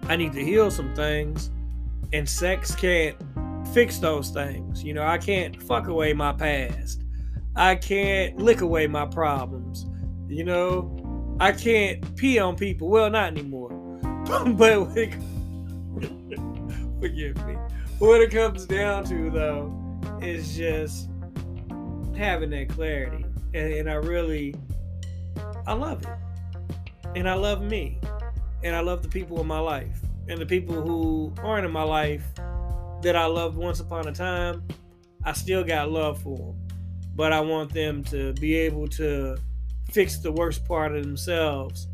I 0.09 0.17
need 0.17 0.33
to 0.33 0.45
heal 0.45 0.71
some 0.71 0.95
things. 0.95 1.51
And 2.13 2.29
sex 2.29 2.75
can't 2.75 3.17
fix 3.75 3.99
those 3.99 4.31
things. 4.31 4.85
You 4.85 4.95
know, 4.95 5.03
I 5.03 5.19
can't 5.19 5.61
fuck 5.61 5.89
away 5.89 6.13
my 6.13 6.33
past. 6.33 7.03
I 7.57 7.75
can't 7.75 8.39
lick 8.39 8.61
away 8.61 8.87
my 8.87 9.05
problems. 9.05 9.87
You 10.29 10.45
know, 10.45 11.37
I 11.41 11.51
can't 11.51 12.15
pee 12.15 12.39
on 12.39 12.55
people. 12.55 12.89
Well, 12.89 13.11
not 13.11 13.33
anymore. 13.33 13.71
but 14.57 14.85
forgive 17.01 17.47
me. 17.47 17.57
What 17.99 18.21
it 18.21 18.31
comes 18.31 18.65
down 18.65 19.05
to, 19.07 19.31
though, 19.31 19.75
is 20.23 20.57
just 20.57 21.09
having 22.17 22.51
that 22.51 22.69
clarity. 22.69 23.27
And, 23.55 23.73
and 23.73 23.91
I 23.91 23.95
really, 23.95 24.55
I 25.67 25.73
love 25.73 26.03
it. 26.03 26.09
And 27.17 27.29
I 27.29 27.35
love 27.35 27.61
me. 27.61 27.99
And 28.63 28.77
I 28.77 28.81
love 28.81 29.03
the 29.03 29.09
people 29.09 29.41
in 29.41 29.49
my 29.49 29.59
life. 29.59 30.01
And 30.29 30.41
the 30.41 30.47
people 30.47 30.81
who 30.81 31.35
aren't 31.43 31.67
in 31.67 31.73
my 31.73 31.83
life 31.83 32.25
that 33.05 33.17
I 33.17 33.27
loved 33.27 33.57
once 33.57 33.81
upon 33.81 34.09
a 34.09 34.13
time, 34.13 34.67
I 35.25 35.33
still 35.33 35.63
got 35.63 35.91
love 35.91 36.21
for 36.23 36.37
them. 36.37 36.69
But 37.15 37.33
I 37.33 37.41
want 37.41 37.73
them 37.73 38.03
to 38.05 38.33
be 38.35 38.55
able 38.55 38.89
to 38.89 39.37
fix 39.91 40.19
the 40.19 40.33
worst 40.33 40.65
part 40.65 40.97
of 40.97 41.05
themselves 41.05 41.87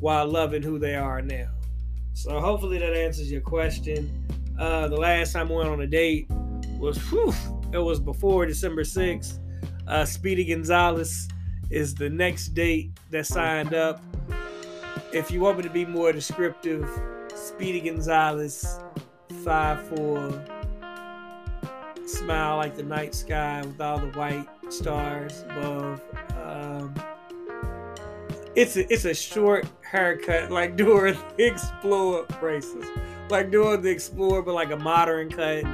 while 0.00 0.26
loving 0.26 0.62
who 0.62 0.78
they 0.78 0.94
are 0.94 1.22
now. 1.22 1.50
So 2.14 2.40
hopefully 2.40 2.78
that 2.78 2.94
answers 2.94 3.30
your 3.30 3.42
question. 3.42 4.10
Uh, 4.58 4.88
the 4.88 4.96
last 4.96 5.32
time 5.32 5.50
we 5.50 5.56
went 5.56 5.68
on 5.68 5.80
a 5.82 5.86
date 5.86 6.30
was 6.78 6.96
whew, 7.10 7.32
it 7.72 7.78
was 7.78 8.00
before 8.00 8.46
December 8.46 8.82
6th. 8.82 9.38
Uh, 9.86 10.04
Speedy 10.04 10.46
Gonzalez 10.46 11.28
is 11.70 11.94
the 11.94 12.08
next 12.08 12.48
date 12.48 12.98
that 13.10 13.26
signed 13.26 13.74
up. 13.74 14.02
If 15.12 15.30
you 15.30 15.40
want 15.40 15.58
me 15.58 15.62
to 15.64 15.70
be 15.70 15.84
more 15.84 16.10
descriptive, 16.10 16.88
Speedy 17.34 17.80
Gonzalez, 17.80 18.80
five 19.44 19.86
four, 19.88 20.44
smile 22.06 22.56
like 22.56 22.76
the 22.76 22.82
night 22.82 23.14
sky 23.14 23.62
with 23.64 23.80
all 23.80 23.98
the 23.98 24.08
white 24.08 24.46
stars 24.68 25.44
above. 25.50 26.02
Um, 26.42 26.94
it's 28.56 28.76
a 28.76 28.92
it's 28.92 29.04
a 29.04 29.14
short 29.14 29.66
haircut, 29.82 30.50
like 30.50 30.76
doing 30.76 31.16
the 31.36 31.46
Explorer 31.46 32.24
braces, 32.40 32.86
like 33.30 33.50
doing 33.50 33.82
the 33.82 33.90
Explorer, 33.90 34.42
but 34.42 34.54
like 34.54 34.70
a 34.70 34.76
modern 34.76 35.30
cut. 35.30 35.64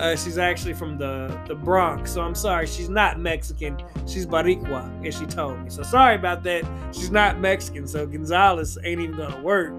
Uh, 0.00 0.16
she's 0.16 0.38
actually 0.38 0.72
from 0.72 0.96
the, 0.96 1.38
the 1.46 1.54
Bronx, 1.54 2.12
so 2.12 2.22
I'm 2.22 2.34
sorry. 2.34 2.66
She's 2.66 2.88
not 2.88 3.20
Mexican. 3.20 3.76
She's 4.06 4.24
Boricua, 4.24 5.06
as 5.06 5.18
she 5.18 5.26
told 5.26 5.62
me. 5.62 5.68
So 5.68 5.82
sorry 5.82 6.14
about 6.14 6.42
that. 6.44 6.64
She's 6.92 7.10
not 7.10 7.38
Mexican, 7.38 7.86
so 7.86 8.06
Gonzalez 8.06 8.78
ain't 8.82 9.00
even 9.00 9.16
gonna 9.16 9.42
work. 9.42 9.78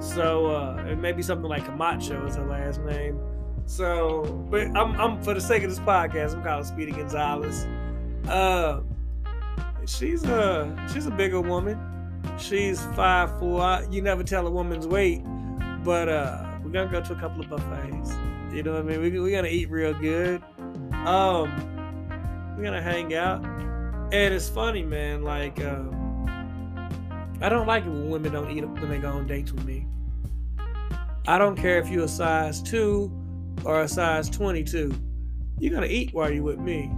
So 0.00 0.46
uh, 0.46 0.84
it 0.88 0.96
may 0.96 1.12
be 1.12 1.22
something 1.22 1.48
like 1.48 1.64
Camacho 1.64 2.26
is 2.26 2.34
her 2.34 2.44
last 2.44 2.80
name. 2.80 3.20
So, 3.72 4.24
but 4.50 4.66
I'm, 4.76 5.00
I'm 5.00 5.22
for 5.22 5.32
the 5.32 5.40
sake 5.40 5.62
of 5.62 5.70
this 5.70 5.78
podcast, 5.78 6.34
I'm 6.34 6.42
calling 6.42 6.62
Speedy 6.62 6.92
Gonzalez. 6.92 7.66
Uh, 8.28 8.82
she's 9.86 10.22
a 10.24 10.76
she's 10.92 11.06
a 11.06 11.10
bigger 11.10 11.40
woman. 11.40 11.80
She's 12.36 12.82
five 12.94 13.38
four. 13.38 13.82
You 13.90 14.02
never 14.02 14.24
tell 14.24 14.46
a 14.46 14.50
woman's 14.50 14.86
weight, 14.86 15.22
but 15.84 16.10
uh, 16.10 16.58
we're 16.62 16.70
gonna 16.70 16.92
go 16.92 17.00
to 17.00 17.14
a 17.14 17.16
couple 17.16 17.40
of 17.40 17.48
buffets. 17.48 18.12
You 18.52 18.62
know 18.62 18.74
what 18.74 18.80
I 18.80 18.82
mean? 18.82 19.00
We, 19.00 19.18
we're 19.18 19.34
gonna 19.34 19.48
eat 19.48 19.70
real 19.70 19.94
good. 19.94 20.42
Um, 21.06 22.54
we're 22.54 22.64
gonna 22.64 22.82
hang 22.82 23.14
out, 23.14 23.42
and 23.42 24.34
it's 24.34 24.50
funny, 24.50 24.82
man. 24.82 25.22
Like, 25.22 25.58
uh, 25.62 25.84
I 27.40 27.48
don't 27.48 27.66
like 27.66 27.86
it 27.86 27.88
when 27.88 28.10
women 28.10 28.32
don't 28.32 28.50
eat 28.50 28.66
when 28.66 28.90
they 28.90 28.98
go 28.98 29.12
on 29.12 29.26
dates 29.26 29.50
with 29.50 29.64
me. 29.64 29.86
I 31.26 31.38
don't 31.38 31.56
care 31.56 31.78
if 31.78 31.88
you're 31.88 32.04
a 32.04 32.08
size 32.08 32.60
two 32.60 33.10
or 33.64 33.82
a 33.82 33.88
size 33.88 34.28
22. 34.30 34.94
You're 35.58 35.74
gonna 35.74 35.86
eat 35.86 36.12
while 36.12 36.30
you're 36.30 36.42
with 36.42 36.58
me, 36.58 36.90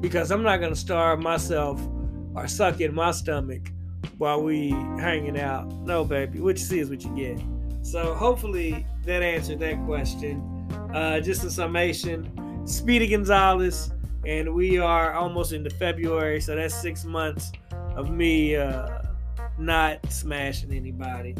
because 0.00 0.30
I'm 0.30 0.42
not 0.42 0.60
gonna 0.60 0.76
starve 0.76 1.20
myself 1.20 1.80
or 2.34 2.46
suck 2.48 2.80
in 2.80 2.94
my 2.94 3.10
stomach 3.10 3.70
while 4.18 4.42
we 4.42 4.70
hanging 4.98 5.38
out. 5.38 5.70
No, 5.84 6.04
baby. 6.04 6.40
What 6.40 6.58
you 6.58 6.64
see 6.64 6.78
is 6.78 6.90
what 6.90 7.02
you 7.04 7.14
get. 7.16 7.40
So 7.82 8.14
hopefully 8.14 8.86
that 9.04 9.22
answered 9.22 9.60
that 9.60 9.84
question. 9.86 10.40
Uh, 10.92 11.20
just 11.20 11.44
a 11.44 11.50
summation, 11.50 12.66
Speedy 12.66 13.08
Gonzalez, 13.08 13.92
and 14.26 14.54
we 14.54 14.78
are 14.78 15.14
almost 15.14 15.52
into 15.52 15.70
February, 15.70 16.40
so 16.40 16.54
that's 16.54 16.74
six 16.74 17.04
months 17.04 17.52
of 17.96 18.10
me 18.10 18.56
uh, 18.56 19.02
not 19.58 19.98
smashing 20.12 20.72
anybody, 20.72 21.34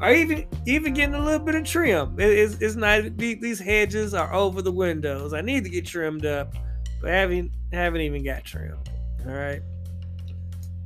or 0.00 0.10
even 0.10 0.46
even 0.66 0.94
getting 0.94 1.14
a 1.14 1.22
little 1.22 1.44
bit 1.44 1.54
of 1.54 1.64
trim. 1.64 2.18
It, 2.18 2.30
it's, 2.30 2.54
it's 2.60 2.74
nice. 2.74 3.10
These 3.16 3.58
hedges 3.58 4.14
are 4.14 4.32
over 4.32 4.62
the 4.62 4.72
windows. 4.72 5.32
I 5.34 5.40
need 5.42 5.64
to 5.64 5.70
get 5.70 5.86
trimmed 5.86 6.24
up, 6.24 6.54
but 7.00 7.10
haven't 7.10 7.52
haven't 7.72 8.00
even 8.00 8.24
got 8.24 8.44
trimmed. 8.44 8.88
All 9.26 9.32
right. 9.32 9.62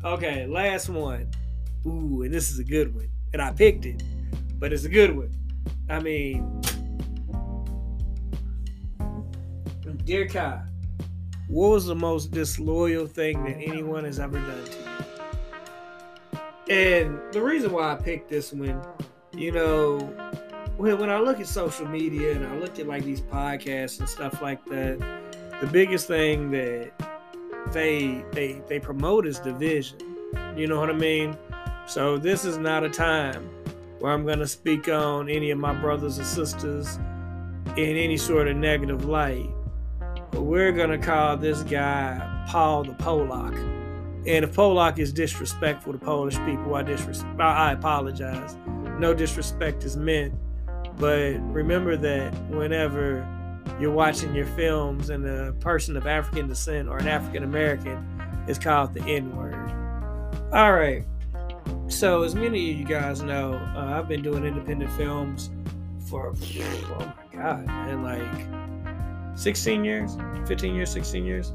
Okay, 0.05 0.47
last 0.47 0.89
one. 0.89 1.29
Ooh, 1.87 2.23
and 2.23 2.33
this 2.33 2.51
is 2.51 2.59
a 2.59 2.65
good 2.65 2.95
one, 2.95 3.09
and 3.33 3.41
I 3.41 3.53
picked 3.53 3.87
it, 3.87 4.03
but 4.59 4.73
it's 4.73 4.85
a 4.85 4.89
good 4.89 5.17
one. 5.17 5.31
I 5.89 6.01
mean, 6.01 6.63
dear 10.05 10.27
Kai, 10.27 10.63
what 11.49 11.69
was 11.69 11.87
the 11.87 11.95
most 11.95 12.31
disloyal 12.33 13.07
thing 13.07 13.45
that 13.45 13.57
anyone 13.57 14.05
has 14.05 14.19
ever 14.19 14.39
done 14.39 14.65
to 14.65 14.73
you? 14.73 15.04
And 16.69 17.21
the 17.33 17.43
reason 17.43 17.73
why 17.73 17.93
I 17.93 17.97
picked 17.97 18.31
this 18.31 18.53
one 18.53 18.83
you 19.37 19.51
know, 19.51 19.99
when, 20.77 20.99
when 20.99 21.11
I 21.11 21.19
look 21.19 21.41
at 21.41 21.47
social 21.47 21.87
media 21.87 22.33
and 22.33 22.47
I 22.47 22.57
look 22.57 22.79
at 22.79 22.87
like 22.87 23.05
these 23.05 23.21
podcasts 23.21 23.99
and 23.99 24.09
stuff 24.09 24.41
like 24.41 24.65
that, 24.67 24.99
the 25.61 25.67
biggest 25.67 26.07
thing 26.07 26.51
that 26.53 26.93
they 27.73 28.25
they 28.33 28.63
they 28.69 28.79
promote 28.79 29.27
is 29.27 29.39
division. 29.39 29.99
You 30.57 30.67
know 30.67 30.79
what 30.79 30.91
I 30.91 30.95
mean? 30.95 31.37
So 31.87 32.17
this 32.17 32.45
is 32.45 32.59
not 32.59 32.85
a 32.85 32.91
time 32.91 33.49
where 33.99 34.13
I'm 34.13 34.27
gonna 34.27 34.47
speak 34.47 34.89
on 34.89 35.29
any 35.29 35.51
of 35.51 35.59
my 35.59 35.75
brothers 35.75 36.19
and 36.19 36.27
sisters 36.27 36.97
in 37.77 37.97
any 37.97 38.17
sort 38.17 38.49
of 38.49 38.57
negative 38.57 39.05
light. 39.05 39.51
But 40.31 40.43
we're 40.43 40.73
gonna 40.73 40.99
call 40.99 41.37
this 41.37 41.63
guy 41.63 42.45
Paul 42.49 42.85
the 42.85 42.93
Polak. 42.95 43.74
And 44.27 44.45
if 44.45 44.55
Polak 44.55 44.99
is 44.99 45.13
disrespectful 45.13 45.93
to 45.93 45.99
Polish 45.99 46.37
people, 46.47 46.75
I 46.75 46.83
disrespect. 46.83 47.41
I 47.41 47.73
apologize. 47.73 48.57
No 48.99 49.13
disrespect 49.13 49.85
is 49.85 49.97
meant. 49.97 50.35
But 50.99 51.41
remember 51.53 51.97
that 51.97 52.33
whenever 52.49 53.27
you're 53.81 53.93
watching 53.93 54.35
your 54.35 54.47
films 54.47 55.11
and 55.11 55.27
a 55.27 55.53
person 55.55 55.97
of 55.97 56.07
African 56.07 56.49
descent 56.49 56.89
or 56.89 56.99
an 56.99 57.09
African 57.09 57.43
American 57.43 57.99
is 58.49 58.59
called 58.59 58.95
the 58.95 59.03
N 59.03 59.37
word. 59.37 59.55
All 60.53 60.73
right. 60.73 61.05
So, 61.89 62.23
as 62.23 62.35
many 62.35 62.71
of 62.71 62.79
you 62.79 62.85
guys 62.85 63.23
know, 63.23 63.55
uh, 63.77 63.99
I've 63.99 64.09
been 64.09 64.23
doing 64.23 64.45
independent 64.45 64.91
films 64.93 65.51
for, 66.07 66.29
oh 66.29 67.15
my 67.33 67.37
God, 67.37 67.67
man, 67.67 68.03
like 68.03 69.39
16 69.39 69.85
years, 69.85 70.17
15 70.47 70.75
years, 70.75 70.91
16 70.91 71.25
years. 71.25 71.53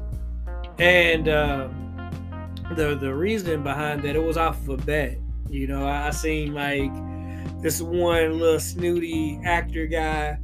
And 0.78 1.28
um, 1.28 1.89
the, 2.76 2.96
the 2.96 3.14
reason 3.14 3.62
behind 3.62 4.02
that, 4.02 4.16
it 4.16 4.22
was 4.22 4.36
off 4.36 4.60
of 4.62 4.68
a 4.68 4.76
bet. 4.78 5.18
You 5.48 5.66
know, 5.66 5.86
I, 5.86 6.08
I 6.08 6.10
seen 6.10 6.54
like 6.54 6.92
this 7.62 7.82
one 7.82 8.38
little 8.38 8.60
snooty 8.60 9.40
actor 9.44 9.86
guy 9.86 10.38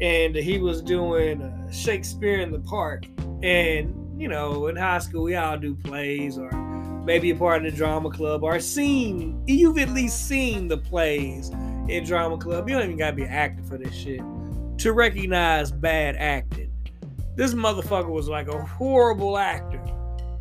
and 0.00 0.34
he 0.34 0.58
was 0.58 0.82
doing 0.82 1.42
uh, 1.42 1.70
Shakespeare 1.70 2.40
in 2.40 2.50
the 2.50 2.60
Park. 2.60 3.06
And 3.42 4.20
you 4.20 4.28
know, 4.28 4.66
in 4.68 4.76
high 4.76 4.98
school, 4.98 5.24
we 5.24 5.36
all 5.36 5.58
do 5.58 5.74
plays 5.74 6.38
or 6.38 6.50
maybe 7.04 7.30
a 7.30 7.36
part 7.36 7.64
of 7.64 7.70
the 7.70 7.76
drama 7.76 8.10
club 8.10 8.42
or 8.42 8.58
seen. 8.60 9.42
You've 9.46 9.78
at 9.78 9.90
least 9.90 10.26
seen 10.26 10.68
the 10.68 10.78
plays 10.78 11.50
in 11.88 12.04
drama 12.04 12.38
club. 12.38 12.68
You 12.68 12.76
don't 12.76 12.84
even 12.84 12.96
gotta 12.96 13.16
be 13.16 13.22
an 13.22 13.28
actor 13.28 13.62
for 13.64 13.78
this 13.78 13.94
shit 13.94 14.20
to 14.78 14.92
recognize 14.92 15.70
bad 15.70 16.16
acting. 16.16 16.72
This 17.36 17.54
motherfucker 17.54 18.08
was 18.08 18.28
like 18.28 18.48
a 18.48 18.62
horrible 18.62 19.38
actor. 19.38 19.82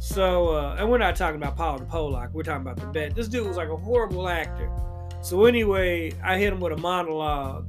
So, 0.05 0.49
uh, 0.49 0.75
and 0.77 0.89
we're 0.89 0.97
not 0.97 1.15
talking 1.15 1.41
about 1.41 1.57
Paul 1.57 1.79
the 1.79 1.85
Polak. 1.85 2.31
We're 2.31 2.43
talking 2.43 2.61
about 2.61 2.77
the 2.77 2.87
bet. 2.87 3.15
This 3.15 3.27
dude 3.27 3.47
was 3.47 3.57
like 3.57 3.69
a 3.69 3.75
horrible 3.75 4.29
actor. 4.29 4.69
So 5.21 5.45
anyway, 5.45 6.13
I 6.23 6.37
hit 6.37 6.53
him 6.53 6.59
with 6.59 6.73
a 6.73 6.77
monologue 6.77 7.65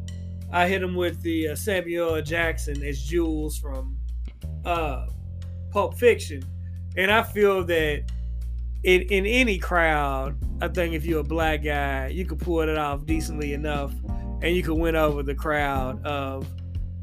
I 0.53 0.69
hit 0.69 0.83
him 0.83 0.95
with 0.95 1.23
the 1.23 1.49
uh, 1.49 1.55
Samuel 1.57 2.23
Jackson 2.23 2.83
as 2.83 3.03
Jules 3.03 3.59
from 3.59 3.97
uh, 4.65 5.07
Pulp 5.71 5.99
Fiction, 5.99 6.43
and 6.97 7.11
I 7.11 7.23
feel 7.23 7.65
that 7.65 8.05
in 8.85 9.03
in 9.03 9.27
any 9.27 9.59
crowd, 9.59 10.37
I 10.61 10.69
think 10.69 10.95
if 10.95 11.05
you're 11.05 11.21
a 11.21 11.25
black 11.25 11.65
guy, 11.65 12.09
you 12.09 12.25
could 12.25 12.39
pull 12.39 12.61
it 12.61 12.77
off 12.77 13.07
decently 13.07 13.55
enough, 13.55 13.93
and 14.41 14.55
you 14.55 14.63
could 14.63 14.79
win 14.79 14.95
over 14.95 15.23
the 15.23 15.35
crowd 15.35 16.05
of 16.07 16.49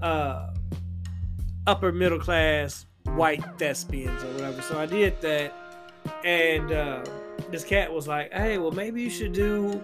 uh, 0.01 0.53
upper 1.67 1.91
middle 1.91 2.19
class 2.19 2.85
white 3.15 3.43
thespians 3.57 4.23
or 4.23 4.31
whatever. 4.33 4.61
So 4.61 4.79
I 4.79 4.85
did 4.85 5.19
that, 5.21 5.53
and 6.23 6.71
uh, 6.71 7.03
this 7.51 7.63
cat 7.63 7.91
was 7.91 8.07
like, 8.07 8.31
"Hey, 8.33 8.57
well, 8.57 8.71
maybe 8.71 9.01
you 9.01 9.09
should 9.09 9.33
do." 9.33 9.81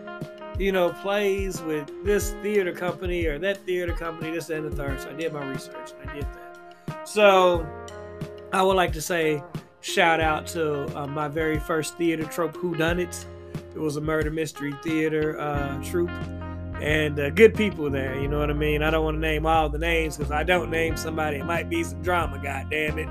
you 0.59 0.73
know, 0.73 0.89
plays 0.89 1.61
with 1.61 1.89
this 2.03 2.31
theater 2.41 2.73
company 2.73 3.25
or 3.25 3.39
that 3.39 3.57
theater 3.65 3.93
company, 3.93 4.31
this 4.31 4.49
and 4.49 4.69
the 4.69 4.75
third. 4.75 4.99
So 4.99 5.09
I 5.09 5.13
did 5.13 5.31
my 5.31 5.47
research 5.47 5.91
and 6.01 6.09
I 6.09 6.15
did 6.15 6.27
that. 6.33 7.07
So 7.07 7.65
I 8.51 8.61
would 8.61 8.75
like 8.75 8.91
to 8.93 9.01
say 9.01 9.41
shout 9.79 10.19
out 10.19 10.45
to 10.47 10.99
uh, 10.99 11.07
my 11.07 11.29
very 11.29 11.59
first 11.59 11.97
theater 11.97 12.25
trope, 12.25 12.57
Who 12.57 12.75
Done 12.75 12.99
It. 12.99 13.25
It 13.73 13.79
was 13.79 13.95
a 13.95 14.01
murder 14.01 14.31
mystery 14.31 14.75
theater 14.83 15.39
uh, 15.39 15.81
troupe 15.81 16.11
and 16.81 17.19
uh, 17.19 17.29
good 17.29 17.53
people 17.55 17.89
there. 17.89 18.19
You 18.19 18.27
know 18.27 18.39
what 18.39 18.49
I 18.49 18.53
mean? 18.53 18.83
I 18.83 18.89
don't 18.89 19.03
want 19.03 19.15
to 19.15 19.21
name 19.21 19.45
all 19.45 19.69
the 19.69 19.79
names 19.79 20.17
because 20.17 20.31
I 20.31 20.43
don't 20.43 20.69
name 20.69 20.97
somebody. 20.97 21.37
It 21.37 21.45
might 21.45 21.69
be 21.69 21.83
some 21.83 22.01
drama, 22.01 22.39
God 22.41 22.69
damn 22.69 22.97
it. 22.97 23.07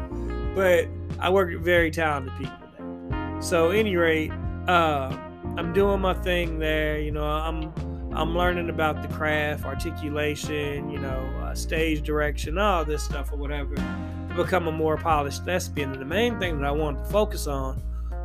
But 0.54 0.88
I 1.20 1.30
work 1.30 1.50
with 1.52 1.62
very 1.62 1.90
talented 1.90 2.32
people 2.38 2.56
there. 2.76 3.42
So, 3.42 3.70
any 3.70 3.96
rate, 3.96 4.32
uh, 4.66 5.16
I'm 5.56 5.72
doing 5.72 6.00
my 6.00 6.14
thing 6.14 6.58
there. 6.58 6.98
You 6.98 7.10
know, 7.10 7.24
I'm 7.24 7.72
I'm 8.12 8.36
learning 8.36 8.70
about 8.70 9.02
the 9.02 9.08
craft, 9.14 9.64
articulation, 9.64 10.90
you 10.90 10.98
know, 10.98 11.20
uh, 11.42 11.54
stage 11.54 12.02
direction, 12.02 12.58
all 12.58 12.84
this 12.84 13.02
stuff 13.02 13.32
or 13.32 13.36
whatever, 13.36 13.76
to 13.76 14.34
become 14.34 14.66
a 14.66 14.72
more 14.72 14.96
polished 14.96 15.44
thespian. 15.44 15.92
And 15.92 16.00
the 16.00 16.06
main 16.06 16.38
thing 16.40 16.58
that 16.58 16.66
I 16.66 16.70
wanted 16.70 17.04
to 17.04 17.10
focus 17.10 17.46
on 17.46 17.80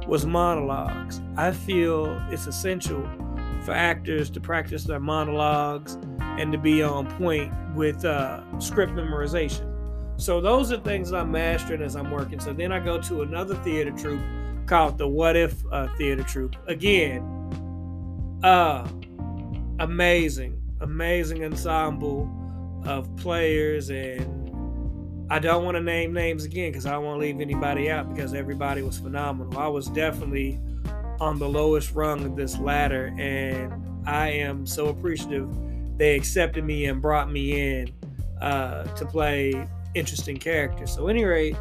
was 0.08 0.26
monologues. 0.26 1.22
I 1.38 1.52
feel 1.52 2.22
it's 2.30 2.48
essential 2.48 3.08
for 3.63 3.71
actors 3.71 4.30
to 4.32 4.39
practice 4.39 4.84
their 4.84 4.99
monologues 4.99 5.97
and 6.19 6.52
to 6.52 6.58
be 6.58 6.82
on 6.84 7.08
point 7.17 7.54
with 7.76 8.04
uh, 8.06 8.41
script 8.60 8.93
memorization. 8.93 9.69
So 10.17 10.39
those 10.41 10.71
are 10.71 10.78
things 10.78 11.12
I'm 11.12 11.32
mastering 11.32 11.82
as 11.82 11.95
I'm 11.95 12.12
working. 12.12 12.39
So 12.39 12.54
then 12.54 12.71
I 12.71 12.80
go 12.80 13.02
to 13.02 13.21
another 13.23 13.56
theater 13.56 13.91
troupe 13.91 14.21
called 14.65 14.97
the 14.97 15.08
What 15.08 15.36
If 15.36 15.63
uh, 15.71 15.88
Theater 15.97 16.23
Troupe. 16.23 16.56
Again, 16.67 17.21
uh, 18.43 18.88
amazing, 19.80 20.62
amazing 20.82 21.43
ensemble 21.43 22.30
of 22.86 23.13
players, 23.17 23.89
and 23.89 25.32
I 25.32 25.39
don't 25.39 25.63
want 25.63 25.76
to 25.76 25.82
name 25.82 26.13
names 26.13 26.43
again 26.43 26.71
because 26.71 26.86
I 26.86 26.91
don't 26.91 27.06
want 27.06 27.21
to 27.21 27.26
leave 27.26 27.39
anybody 27.41 27.89
out 27.89 28.13
because 28.13 28.34
everybody 28.34 28.82
was 28.82 28.97
phenomenal. 28.99 29.58
I 29.58 29.67
was 29.67 29.88
definitely 29.88 30.60
on 31.24 31.40
the 31.40 31.48
lowest 31.48 31.94
rung 31.94 32.26
of 32.26 32.36
this 32.36 32.60
ladder, 32.60 33.14
and 33.18 33.74
I 34.06 34.28
am 34.30 34.66
so 34.66 34.88
appreciative 34.88 35.50
they 35.98 36.16
accepted 36.16 36.66
me 36.66 36.86
and 36.86 37.02
brought 37.02 37.32
me 37.32 37.80
in 37.80 37.94
uh, 38.42 38.84
to 38.84 39.06
play 39.06 39.68
interesting 39.96 40.38
characters. 40.38 40.92
So, 40.92 41.08
any 41.08 41.24
rate, 41.24 41.56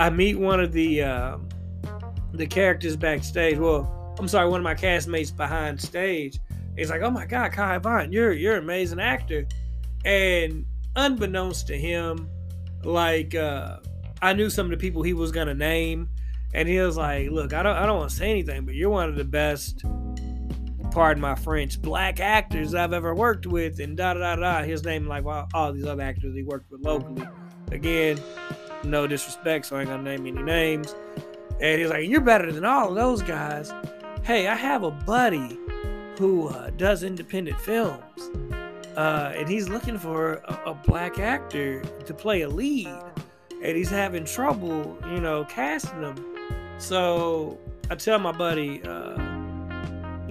I 0.00 0.08
meet 0.10 0.38
one 0.38 0.58
of 0.60 0.72
the 0.72 1.02
uh, 1.02 1.38
the 2.32 2.46
characters 2.46 2.96
backstage. 2.96 3.58
Well, 3.58 4.14
I'm 4.18 4.26
sorry, 4.26 4.48
one 4.48 4.60
of 4.60 4.64
my 4.64 4.74
castmates 4.74 5.36
behind 5.36 5.80
stage. 5.80 6.38
He's 6.76 6.88
like, 6.88 7.02
"Oh 7.02 7.10
my 7.10 7.26
God, 7.26 7.52
Kai 7.52 7.78
Vaughn, 7.78 8.10
you're 8.10 8.32
you're 8.32 8.56
an 8.56 8.64
amazing 8.64 9.00
actor," 9.00 9.46
and 10.04 10.64
unbeknownst 10.96 11.66
to 11.66 11.76
him, 11.76 12.28
like 12.84 13.34
uh, 13.34 13.80
I 14.22 14.32
knew 14.32 14.48
some 14.48 14.66
of 14.66 14.70
the 14.70 14.78
people 14.78 15.02
he 15.02 15.12
was 15.12 15.30
gonna 15.30 15.54
name, 15.54 16.08
and 16.54 16.68
he 16.68 16.78
was 16.80 16.96
like, 16.96 17.30
"Look, 17.30 17.52
I 17.52 17.62
don't 17.62 17.76
I 17.76 17.86
don't 17.86 17.98
want 17.98 18.10
to 18.10 18.16
say 18.16 18.30
anything, 18.30 18.64
but 18.64 18.74
you're 18.74 18.90
one 18.90 19.08
of 19.08 19.16
the 19.16 19.24
best." 19.24 19.84
Pardon 20.90 21.20
my 21.20 21.34
French, 21.34 21.80
black 21.80 22.18
actors 22.18 22.74
I've 22.74 22.94
ever 22.94 23.14
worked 23.14 23.46
with, 23.46 23.78
and 23.78 23.96
da 23.96 24.14
da 24.14 24.34
da 24.34 24.36
da. 24.36 24.62
His 24.64 24.84
name, 24.84 25.06
like 25.06 25.24
all, 25.26 25.46
all 25.52 25.72
these 25.72 25.84
other 25.84 26.02
actors 26.02 26.34
he 26.34 26.42
worked 26.42 26.70
with 26.70 26.80
locally. 26.80 27.28
Again, 27.70 28.18
no 28.84 29.06
disrespect, 29.06 29.66
so 29.66 29.76
I 29.76 29.80
ain't 29.80 29.90
gonna 29.90 30.02
name 30.02 30.26
any 30.26 30.42
names. 30.42 30.94
And 31.60 31.80
he's 31.80 31.90
like, 31.90 32.08
You're 32.08 32.20
better 32.20 32.50
than 32.50 32.64
all 32.64 32.88
of 32.88 32.94
those 32.94 33.22
guys. 33.22 33.72
Hey, 34.22 34.48
I 34.48 34.54
have 34.54 34.82
a 34.82 34.90
buddy 34.90 35.58
who 36.18 36.48
uh, 36.48 36.70
does 36.70 37.02
independent 37.02 37.60
films. 37.60 38.02
Uh, 38.96 39.32
and 39.36 39.48
he's 39.48 39.68
looking 39.68 39.96
for 39.96 40.34
a, 40.34 40.70
a, 40.70 40.74
black 40.74 41.20
actor 41.20 41.80
to 42.04 42.12
play 42.12 42.42
a 42.42 42.48
lead. 42.48 42.92
And 43.62 43.76
he's 43.76 43.90
having 43.90 44.24
trouble, 44.24 44.98
you 45.12 45.20
know, 45.20 45.44
casting 45.44 46.00
them. 46.00 46.16
So 46.78 47.58
I 47.90 47.94
tell 47.96 48.18
my 48.18 48.32
buddy, 48.32 48.82
uh, 48.82 49.16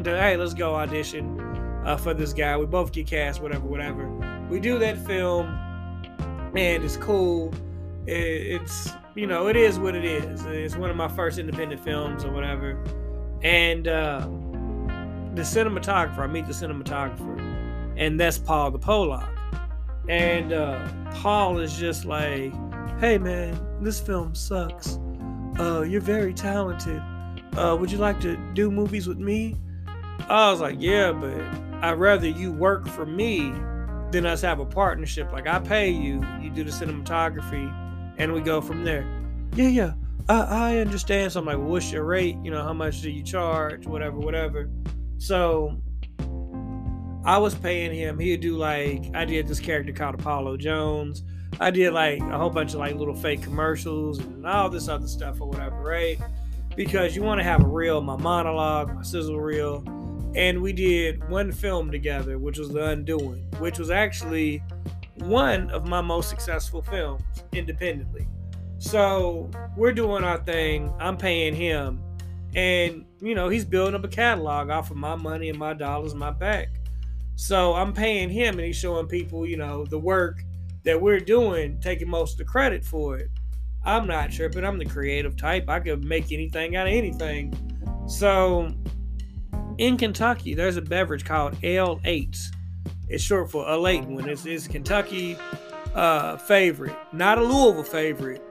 that, 0.04 0.22
hey, 0.22 0.38
let's 0.38 0.54
go 0.54 0.76
audition 0.76 1.40
uh, 1.86 1.98
for 1.98 2.14
this 2.14 2.34
guy. 2.34 2.58
We 2.58 2.66
both 2.66 2.92
get 2.92 3.08
cast, 3.08 3.42
whatever, 3.42 3.66
whatever. 3.66 4.08
We 4.50 4.60
do 4.60 4.80
that 4.80 4.98
film, 5.06 5.48
and 6.56 6.84
it's 6.84 6.98
cool. 6.98 7.54
It, 8.06 8.62
it's 8.62 8.92
you 9.16 9.26
know, 9.26 9.48
it 9.48 9.56
is 9.56 9.80
what 9.80 9.96
it 9.96 10.06
is. 10.06 10.46
It's 10.46 10.76
one 10.76 10.90
of 10.90 10.96
my 10.96 11.08
first 11.08 11.40
independent 11.40 11.84
films 11.84 12.24
or 12.24 12.32
whatever. 12.32 12.82
And 13.42 13.88
uh, 13.88 14.20
the 15.34 15.42
cinematographer, 15.42 16.20
I 16.20 16.28
meet 16.28 16.46
the 16.46 16.54
cinematographer, 16.54 17.40
and 17.98 18.20
that's 18.20 18.38
Paul 18.38 18.72
the 18.72 18.80
Polak. 18.80 19.28
And 20.08 20.54
uh, 20.54 20.88
Paul 21.16 21.58
is 21.58 21.76
just 21.78 22.06
like, 22.06 22.54
hey 23.00 23.18
man, 23.18 23.60
this 23.82 24.00
film 24.00 24.36
sucks. 24.36 25.00
Uh, 25.60 25.82
you're 25.82 26.02
very 26.02 26.34
talented. 26.34 27.02
Uh, 27.58 27.76
would 27.80 27.92
you 27.92 27.98
like 27.98 28.20
to 28.22 28.38
do 28.54 28.70
movies 28.70 29.08
with 29.08 29.18
me? 29.18 29.56
I 30.30 30.52
was 30.52 30.62
like, 30.62 30.76
yeah, 30.80 31.12
but 31.12 31.40
I'd 31.84 31.94
rather 31.94 32.28
you 32.28 32.52
work 32.52 32.88
for 32.88 33.06
me 33.06 33.52
than 34.12 34.26
us 34.26 34.42
have 34.42 34.60
a 34.60 34.66
partnership. 34.66 35.32
Like 35.32 35.48
I 35.48 35.60
pay 35.60 35.90
you, 35.90 36.24
you 36.42 36.50
do 36.50 36.64
the 36.64 36.72
cinematography, 36.72 37.74
and 38.18 38.34
we 38.34 38.42
go 38.42 38.62
from 38.62 38.84
there. 38.84 39.06
Yeah, 39.56 39.70
yeah, 39.70 39.94
I, 40.30 40.42
I 40.42 40.78
understand. 40.78 41.32
So 41.32 41.40
I'm 41.40 41.46
like, 41.46 41.58
well, 41.58 41.68
what's 41.68 41.92
your 41.92 42.04
rate? 42.04 42.38
You 42.44 42.52
know, 42.52 42.64
how 42.64 42.74
much 42.74 43.02
do 43.02 43.10
you 43.10 43.24
charge? 43.24 43.88
Whatever, 43.88 44.18
whatever. 44.18 44.70
So 45.18 45.82
I 47.26 47.38
was 47.38 47.56
paying 47.56 47.94
him. 47.94 48.20
He'd 48.20 48.42
do 48.42 48.58
like 48.58 49.06
I 49.14 49.26
did 49.26 49.48
this 49.48 49.60
character 49.60 49.94
called 49.94 50.16
Apollo 50.16 50.58
Jones. 50.58 51.24
I 51.60 51.72
did 51.72 51.94
like 51.94 52.20
a 52.20 52.38
whole 52.38 52.50
bunch 52.50 52.74
of 52.74 52.80
like 52.80 52.96
little 52.96 53.16
fake 53.16 53.42
commercials 53.42 54.20
and 54.20 54.46
all 54.46 54.70
this 54.70 54.88
other 54.88 55.08
stuff 55.08 55.42
or 55.42 55.48
whatever, 55.48 55.78
right? 55.78 56.20
Because 56.76 57.16
you 57.16 57.24
want 57.24 57.40
to 57.40 57.44
have 57.44 57.64
a 57.64 57.68
reel, 57.68 58.02
my 58.02 58.18
monologue, 58.18 58.94
my 58.94 59.02
sizzle 59.02 59.40
reel, 59.40 59.84
and 60.36 60.62
we 60.62 60.72
did 60.72 61.28
one 61.30 61.52
film 61.52 61.90
together, 61.90 62.38
which 62.38 62.60
was 62.60 62.70
The 62.70 62.90
Undoing, 62.90 63.44
which 63.58 63.80
was 63.80 63.90
actually 63.90 64.62
one 65.16 65.70
of 65.72 65.88
my 65.88 66.02
most 66.02 66.30
successful 66.30 66.84
films 66.84 67.24
independently. 67.54 68.28
So 68.78 69.50
we're 69.76 69.94
doing 69.94 70.24
our 70.24 70.38
thing. 70.38 70.94
I'm 71.00 71.18
paying 71.18 71.56
him, 71.56 72.04
and 72.56 73.06
you 73.20 73.34
know 73.34 73.50
he's 73.50 73.66
building 73.66 73.96
up 73.96 74.04
a 74.04 74.08
catalog 74.08 74.70
off 74.70 74.92
of 74.92 74.98
my 74.98 75.16
money 75.16 75.50
and 75.50 75.58
my 75.58 75.74
dollars, 75.74 76.14
my 76.14 76.30
back. 76.30 76.70
So 77.36 77.74
I'm 77.74 77.94
paying 77.94 78.30
him, 78.30 78.60
and 78.60 78.66
he's 78.68 78.78
showing 78.78 79.08
people, 79.08 79.46
you 79.48 79.58
know, 79.58 79.86
the 79.86 79.98
work 79.98 80.44
that 80.88 81.02
we're 81.02 81.20
doing, 81.20 81.78
taking 81.82 82.08
most 82.08 82.36
of 82.36 82.38
the 82.38 82.46
credit 82.46 82.82
for 82.82 83.18
it. 83.18 83.30
I'm 83.84 84.08
not 84.08 84.32
tripping. 84.32 84.64
I'm 84.64 84.78
the 84.78 84.86
creative 84.86 85.36
type. 85.36 85.68
I 85.68 85.82
could 85.82 86.06
make 86.06 86.32
anything 86.32 86.78
out 86.78 86.88
of 86.88 86.94
anything. 86.94 87.54
So 88.08 88.74
in 89.80 89.98
Kentucky, 89.98 90.54
there's 90.54 90.78
a 90.78 90.82
beverage 90.82 91.26
called 91.26 91.58
Ale-8. 91.62 92.38
It's 93.10 93.22
short 93.22 93.52
for 93.52 93.68
a 93.68 93.78
late 93.78 94.06
one. 94.06 94.30
It's, 94.30 94.46
it's 94.46 94.66
Kentucky 94.66 95.38
uh, 95.94 96.38
favorite, 96.38 96.96
not 97.12 97.38
a 97.38 97.44
Louisville 97.44 97.84
favorite, 97.84 98.42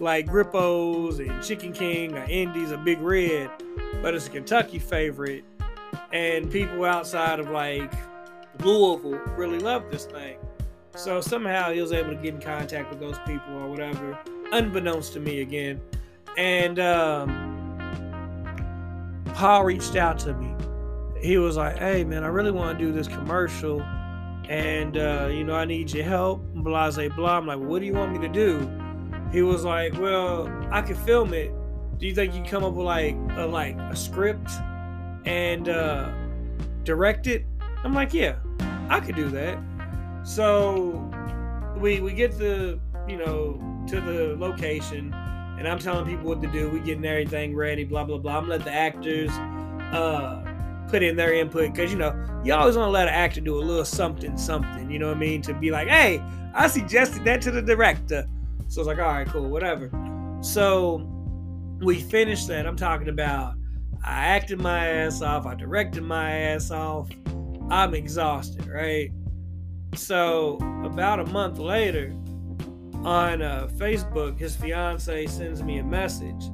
like 0.00 0.26
Grippos 0.26 1.20
and 1.20 1.44
Chicken 1.44 1.72
King 1.72 2.16
or 2.16 2.24
Indies 2.24 2.72
or 2.72 2.78
Big 2.78 3.00
Red, 3.00 3.48
but 4.02 4.14
it's 4.14 4.26
a 4.26 4.30
Kentucky 4.30 4.80
favorite. 4.80 5.44
And 6.12 6.50
people 6.50 6.84
outside 6.86 7.38
of 7.38 7.50
like 7.50 7.92
Louisville 8.64 9.20
really 9.36 9.60
love 9.60 9.84
this 9.92 10.06
thing. 10.06 10.38
So 10.96 11.20
somehow 11.20 11.72
he 11.72 11.80
was 11.80 11.92
able 11.92 12.10
to 12.10 12.16
get 12.16 12.34
in 12.34 12.40
contact 12.40 12.88
with 12.88 13.00
those 13.00 13.18
people 13.26 13.52
or 13.54 13.68
whatever, 13.68 14.16
unbeknownst 14.52 15.12
to 15.14 15.20
me 15.20 15.40
again. 15.40 15.80
And 16.36 16.78
um, 16.78 17.74
Paul 19.34 19.64
reached 19.64 19.96
out 19.96 20.20
to 20.20 20.34
me. 20.34 20.54
He 21.20 21.36
was 21.38 21.56
like, 21.56 21.78
"Hey 21.78 22.04
man, 22.04 22.22
I 22.22 22.28
really 22.28 22.52
want 22.52 22.78
to 22.78 22.84
do 22.84 22.92
this 22.92 23.08
commercial, 23.08 23.82
and 24.48 24.96
uh, 24.96 25.28
you 25.32 25.42
know 25.42 25.56
I 25.56 25.64
need 25.64 25.92
your 25.92 26.04
help." 26.04 26.44
Blah 26.54 26.90
blah 26.92 27.08
blah. 27.08 27.38
I'm 27.38 27.46
like, 27.46 27.58
"What 27.58 27.80
do 27.80 27.86
you 27.86 27.94
want 27.94 28.12
me 28.12 28.18
to 28.20 28.32
do?" 28.32 28.70
He 29.32 29.42
was 29.42 29.64
like, 29.64 29.98
"Well, 29.98 30.48
I 30.70 30.80
can 30.82 30.94
film 30.96 31.34
it. 31.34 31.52
Do 31.98 32.06
you 32.06 32.14
think 32.14 32.34
you 32.34 32.44
come 32.44 32.62
up 32.62 32.74
with 32.74 32.86
like 32.86 33.16
a 33.36 33.46
like 33.46 33.76
a 33.76 33.96
script 33.96 34.50
and 35.24 35.68
uh, 35.68 36.12
direct 36.84 37.26
it?" 37.26 37.44
I'm 37.82 37.94
like, 37.94 38.14
"Yeah, 38.14 38.36
I 38.88 39.00
could 39.00 39.16
do 39.16 39.28
that." 39.30 39.58
So 40.24 41.10
we 41.76 42.00
we 42.00 42.12
get 42.12 42.38
the 42.38 42.80
you 43.06 43.18
know 43.18 43.60
to 43.88 44.00
the 44.00 44.36
location, 44.38 45.12
and 45.58 45.68
I'm 45.68 45.78
telling 45.78 46.06
people 46.06 46.26
what 46.26 46.40
to 46.40 46.48
do. 46.48 46.70
We 46.70 46.80
getting 46.80 47.04
everything 47.04 47.54
ready, 47.54 47.84
blah 47.84 48.04
blah 48.04 48.18
blah. 48.18 48.38
I'm 48.38 48.48
letting 48.48 48.64
the 48.64 48.72
actors 48.72 49.30
uh, 49.30 50.42
put 50.88 51.02
in 51.02 51.16
their 51.16 51.34
input 51.34 51.72
because 51.72 51.92
you 51.92 51.98
know 51.98 52.14
you 52.42 52.54
always 52.54 52.76
want 52.76 52.88
to 52.88 52.90
let 52.90 53.08
an 53.08 53.14
actor 53.14 53.42
do 53.42 53.58
a 53.58 53.60
little 53.60 53.84
something 53.84 54.36
something. 54.38 54.90
You 54.90 54.98
know 54.98 55.08
what 55.08 55.18
I 55.18 55.20
mean? 55.20 55.42
To 55.42 55.52
be 55.52 55.70
like, 55.70 55.88
hey, 55.88 56.22
I 56.54 56.68
suggested 56.68 57.24
that 57.24 57.42
to 57.42 57.50
the 57.50 57.62
director. 57.62 58.26
So 58.68 58.80
it's 58.80 58.88
like, 58.88 58.98
all 58.98 59.04
right, 59.04 59.28
cool, 59.28 59.48
whatever. 59.50 59.90
So 60.40 61.06
we 61.80 62.00
finished 62.00 62.48
that. 62.48 62.66
I'm 62.66 62.76
talking 62.76 63.08
about 63.08 63.56
I 64.02 64.26
acted 64.26 64.58
my 64.58 64.88
ass 64.88 65.20
off. 65.20 65.44
I 65.44 65.54
directed 65.54 66.02
my 66.02 66.30
ass 66.30 66.70
off. 66.70 67.10
I'm 67.70 67.94
exhausted, 67.94 68.66
right? 68.66 69.10
So 69.96 70.58
about 70.84 71.20
a 71.20 71.26
month 71.26 71.58
later, 71.58 72.14
on 73.04 73.42
uh, 73.42 73.68
Facebook, 73.76 74.38
his 74.38 74.56
fiance 74.56 75.26
sends 75.26 75.62
me 75.62 75.78
a 75.78 75.84
message, 75.84 76.46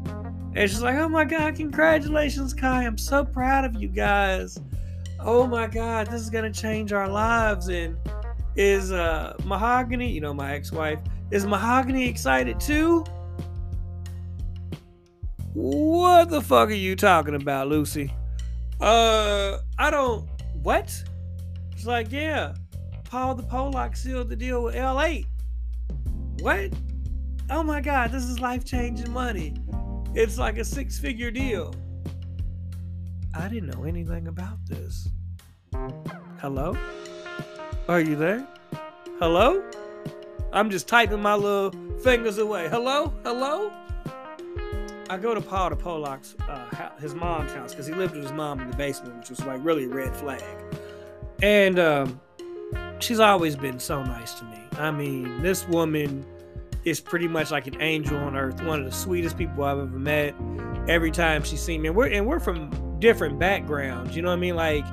and 0.54 0.68
she's 0.68 0.82
like, 0.82 0.96
"Oh 0.96 1.08
my 1.08 1.24
God, 1.24 1.54
congratulations, 1.54 2.52
Kai! 2.54 2.84
I'm 2.84 2.98
so 2.98 3.24
proud 3.24 3.64
of 3.64 3.80
you 3.80 3.88
guys. 3.88 4.58
Oh 5.20 5.46
my 5.46 5.66
God, 5.66 6.08
this 6.08 6.20
is 6.20 6.30
gonna 6.30 6.52
change 6.52 6.92
our 6.92 7.08
lives." 7.08 7.68
And 7.68 7.96
is 8.56 8.90
uh, 8.92 9.36
Mahogany, 9.44 10.10
you 10.10 10.20
know, 10.20 10.34
my 10.34 10.54
ex-wife, 10.54 10.98
is 11.30 11.46
Mahogany 11.46 12.08
excited 12.08 12.58
too? 12.58 13.04
What 15.54 16.30
the 16.30 16.40
fuck 16.40 16.68
are 16.68 16.72
you 16.72 16.96
talking 16.96 17.34
about, 17.34 17.68
Lucy? 17.68 18.12
Uh, 18.80 19.58
I 19.78 19.90
don't. 19.90 20.28
What? 20.62 21.02
She's 21.76 21.86
like, 21.86 22.12
yeah. 22.12 22.54
Paul 23.10 23.34
the 23.34 23.42
Pollock 23.42 23.96
sealed 23.96 24.28
the 24.28 24.36
deal 24.36 24.62
with 24.62 24.76
Ale-8. 24.76 25.26
What? 26.42 26.70
Oh 27.50 27.64
my 27.64 27.80
God, 27.80 28.12
this 28.12 28.22
is 28.22 28.38
life 28.38 28.64
changing 28.64 29.10
money. 29.10 29.56
It's 30.14 30.38
like 30.38 30.58
a 30.58 30.64
six 30.64 30.96
figure 30.96 31.32
deal. 31.32 31.74
I 33.34 33.48
didn't 33.48 33.70
know 33.70 33.82
anything 33.82 34.28
about 34.28 34.64
this. 34.64 35.08
Hello? 36.38 36.76
Are 37.88 38.00
you 38.00 38.14
there? 38.14 38.46
Hello? 39.18 39.60
I'm 40.52 40.70
just 40.70 40.86
typing 40.86 41.20
my 41.20 41.34
little 41.34 41.72
fingers 42.04 42.38
away. 42.38 42.68
Hello? 42.68 43.12
Hello? 43.24 43.72
I 45.10 45.16
go 45.16 45.34
to 45.34 45.40
Paul 45.40 45.70
the 45.70 45.76
Pollock's, 45.76 46.36
uh, 46.48 46.90
his 47.00 47.16
mom's 47.16 47.50
house, 47.54 47.72
because 47.72 47.88
he 47.88 47.92
lived 47.92 48.14
with 48.14 48.22
his 48.22 48.32
mom 48.32 48.60
in 48.60 48.70
the 48.70 48.76
basement, 48.76 49.18
which 49.18 49.30
was 49.30 49.44
like 49.44 49.58
really 49.64 49.86
a 49.86 49.88
red 49.88 50.14
flag. 50.14 50.44
And 51.42 51.80
um, 51.80 52.20
she's 53.02 53.20
always 53.20 53.56
been 53.56 53.78
so 53.78 54.02
nice 54.02 54.34
to 54.34 54.44
me. 54.44 54.58
I 54.78 54.90
mean, 54.90 55.42
this 55.42 55.66
woman 55.68 56.24
is 56.84 57.00
pretty 57.00 57.28
much 57.28 57.50
like 57.50 57.66
an 57.66 57.80
angel 57.80 58.16
on 58.16 58.36
earth, 58.36 58.62
one 58.62 58.80
of 58.80 58.86
the 58.86 58.92
sweetest 58.92 59.36
people 59.36 59.64
I've 59.64 59.78
ever 59.78 59.98
met. 59.98 60.34
Every 60.88 61.10
time 61.10 61.42
she's 61.42 61.60
seen 61.60 61.82
me, 61.82 61.88
and 61.88 61.96
we're 61.96 62.08
and 62.08 62.26
we're 62.26 62.40
from 62.40 62.98
different 63.00 63.38
backgrounds. 63.38 64.16
You 64.16 64.22
know 64.22 64.28
what 64.28 64.34
I 64.34 64.40
mean? 64.40 64.56
Like 64.56 64.84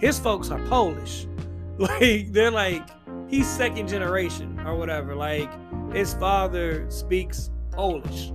his 0.00 0.18
folks 0.18 0.50
are 0.50 0.60
Polish. 0.66 1.26
Like 1.78 2.32
they're 2.32 2.50
like 2.50 2.88
he's 3.28 3.46
second 3.46 3.86
generation 3.88 4.58
or 4.60 4.76
whatever. 4.76 5.14
Like 5.14 5.50
his 5.92 6.14
father 6.14 6.90
speaks 6.90 7.50
Polish 7.70 8.30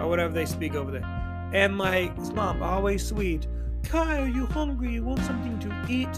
or 0.00 0.08
whatever 0.08 0.32
they 0.32 0.46
speak 0.46 0.74
over 0.74 0.90
there. 0.90 1.04
And 1.52 1.76
my 1.76 2.10
his 2.16 2.32
mom 2.32 2.62
always 2.62 3.06
sweet. 3.06 3.46
Are 3.92 4.26
you 4.26 4.46
hungry? 4.46 4.94
You 4.94 5.04
want 5.04 5.20
something 5.20 5.58
to 5.58 5.92
eat? 5.92 6.08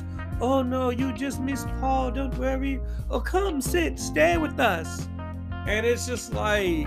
Oh 0.41 0.63
no, 0.63 0.91
you 0.91 1.13
just 1.13 1.41
missed 1.41 1.69
Paul. 1.81 2.11
Don't 2.13 2.37
worry. 2.39 2.81
Oh, 3.11 3.21
come 3.21 3.61
sit, 3.61 3.99
stay 3.99 4.39
with 4.39 4.59
us. 4.59 5.07
And 5.67 5.85
it's 5.85 6.07
just 6.07 6.33
like, 6.33 6.87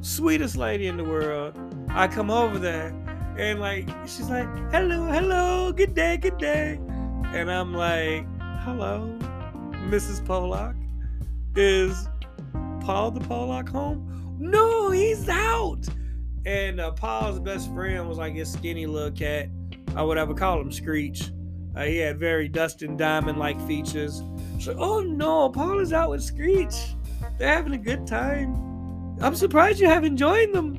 sweetest 0.00 0.56
lady 0.56 0.86
in 0.86 0.96
the 0.96 1.04
world. 1.04 1.54
I 1.90 2.08
come 2.08 2.30
over 2.30 2.58
there 2.58 2.88
and 3.36 3.60
like, 3.60 3.88
she's 4.04 4.28
like, 4.28 4.46
hello, 4.70 5.06
hello, 5.06 5.72
good 5.72 5.94
day, 5.94 6.16
good 6.16 6.38
day. 6.38 6.78
And 7.32 7.50
I'm 7.50 7.74
like, 7.74 8.26
hello, 8.60 9.18
Mrs. 9.88 10.24
Pollock. 10.24 10.76
Is 11.56 12.08
Paul 12.80 13.10
the 13.10 13.20
Pollock 13.20 13.68
home? 13.68 14.36
No, 14.38 14.90
he's 14.90 15.28
out. 15.28 15.86
And 16.46 16.80
uh, 16.80 16.92
Paul's 16.92 17.38
best 17.40 17.72
friend 17.72 18.08
was 18.08 18.18
like 18.18 18.34
his 18.34 18.52
skinny 18.52 18.86
little 18.86 19.10
cat. 19.10 19.48
I 19.94 20.02
would 20.02 20.18
ever 20.18 20.34
call 20.34 20.60
him 20.60 20.72
Screech. 20.72 21.30
Uh, 21.74 21.84
he 21.84 21.96
had 21.98 22.18
very 22.18 22.48
Dustin 22.48 22.96
Diamond 22.96 23.38
like 23.38 23.60
features. 23.66 24.22
So, 24.60 24.74
oh 24.78 25.00
no, 25.00 25.48
Paul 25.48 25.80
is 25.80 25.92
out 25.92 26.10
with 26.10 26.22
Screech. 26.22 26.94
They're 27.38 27.54
having 27.54 27.72
a 27.72 27.78
good 27.78 28.06
time. 28.06 28.54
I'm 29.20 29.34
surprised 29.34 29.80
you 29.80 29.86
haven't 29.86 30.16
joined 30.16 30.54
them. 30.54 30.78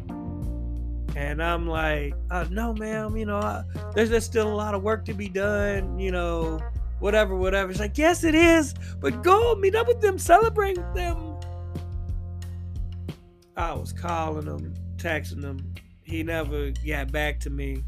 And 1.16 1.44
I'm 1.44 1.68
like, 1.68 2.16
uh, 2.32 2.46
no, 2.50 2.74
ma'am, 2.74 3.16
you 3.16 3.26
know, 3.26 3.38
uh, 3.38 3.64
there's, 3.94 4.10
there's 4.10 4.26
still 4.26 4.52
a 4.52 4.56
lot 4.56 4.74
of 4.74 4.82
work 4.82 5.06
to 5.06 5.14
be 5.14 5.30
done, 5.30 6.00
you 6.00 6.12
know, 6.12 6.60
whatever, 7.00 7.36
whatever. 7.36 7.72
She's 7.72 7.80
like, 7.80 7.98
yes, 7.98 8.24
it 8.24 8.34
is, 8.34 8.74
but 9.00 9.22
go 9.22 9.56
meet 9.56 9.76
up 9.76 9.88
with 9.88 10.02
them, 10.02 10.18
celebrate 10.18 10.78
with 10.78 10.94
them. 10.96 11.36
I 13.56 13.74
was 13.74 13.94
calling 13.94 14.48
him, 14.48 14.74
texting 14.98 15.44
him. 15.44 15.74
He 16.02 16.24
never 16.24 16.72
got 16.86 17.12
back 17.12 17.40
to 17.42 17.50
me. 17.50 17.84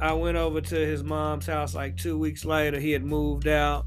I 0.00 0.12
went 0.12 0.36
over 0.36 0.60
to 0.60 0.74
his 0.74 1.02
mom's 1.02 1.46
house 1.46 1.74
like 1.74 1.96
two 1.96 2.18
weeks 2.18 2.44
later. 2.44 2.78
He 2.78 2.92
had 2.92 3.04
moved 3.04 3.48
out. 3.48 3.86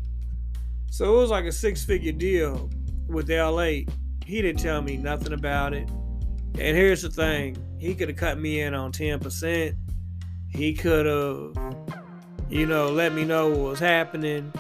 So 0.90 1.16
it 1.16 1.22
was 1.22 1.30
like 1.30 1.46
a 1.46 1.52
six 1.52 1.84
figure 1.84 2.12
deal 2.12 2.70
with 3.08 3.30
Ale-8. 3.30 3.90
He 4.26 4.42
didn't 4.42 4.62
tell 4.62 4.82
me 4.82 4.98
nothing 4.98 5.34
about 5.34 5.74
it. 5.74 5.88
And 6.58 6.76
here's 6.76 7.04
the 7.04 7.10
thing 7.10 7.58
he 7.80 7.94
could 7.94 8.10
have 8.10 8.18
cut 8.18 8.40
me 8.40 8.62
in 8.62 8.74
on 8.74 8.92
10%. 8.92 9.76
He 10.50 10.74
could 10.74 11.06
have, 11.06 12.04
you 12.50 12.66
know, 12.66 12.90
let 12.90 13.14
me 13.14 13.24
know 13.24 13.50
what 13.50 13.60
was 13.60 13.80
happening. 13.80 14.52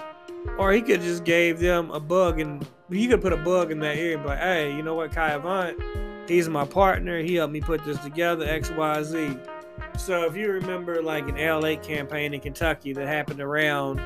Or 0.57 0.71
he 0.71 0.81
could 0.81 1.01
just 1.01 1.23
gave 1.23 1.59
them 1.59 1.89
a 1.91 1.99
bug 1.99 2.39
and 2.39 2.65
he 2.91 3.07
could 3.07 3.21
put 3.21 3.33
a 3.33 3.37
bug 3.37 3.71
in 3.71 3.79
that 3.79 3.97
ear 3.97 4.13
and 4.13 4.23
be 4.23 4.29
like, 4.29 4.39
hey, 4.39 4.75
you 4.75 4.83
know 4.83 4.95
what, 4.95 5.11
Kai 5.11 5.31
Avant, 5.31 5.77
he's 6.27 6.47
my 6.47 6.65
partner. 6.65 7.19
He 7.19 7.35
helped 7.35 7.53
me 7.53 7.61
put 7.61 7.83
this 7.85 7.97
together, 7.99 8.45
XYZ. 8.45 9.58
So 9.99 10.23
if 10.23 10.35
you 10.35 10.49
remember 10.49 11.03
like 11.03 11.27
an 11.27 11.37
Ale-8 11.37 11.83
campaign 11.83 12.33
in 12.33 12.39
Kentucky 12.39 12.93
that 12.93 13.05
happened 13.05 13.41
around 13.41 13.97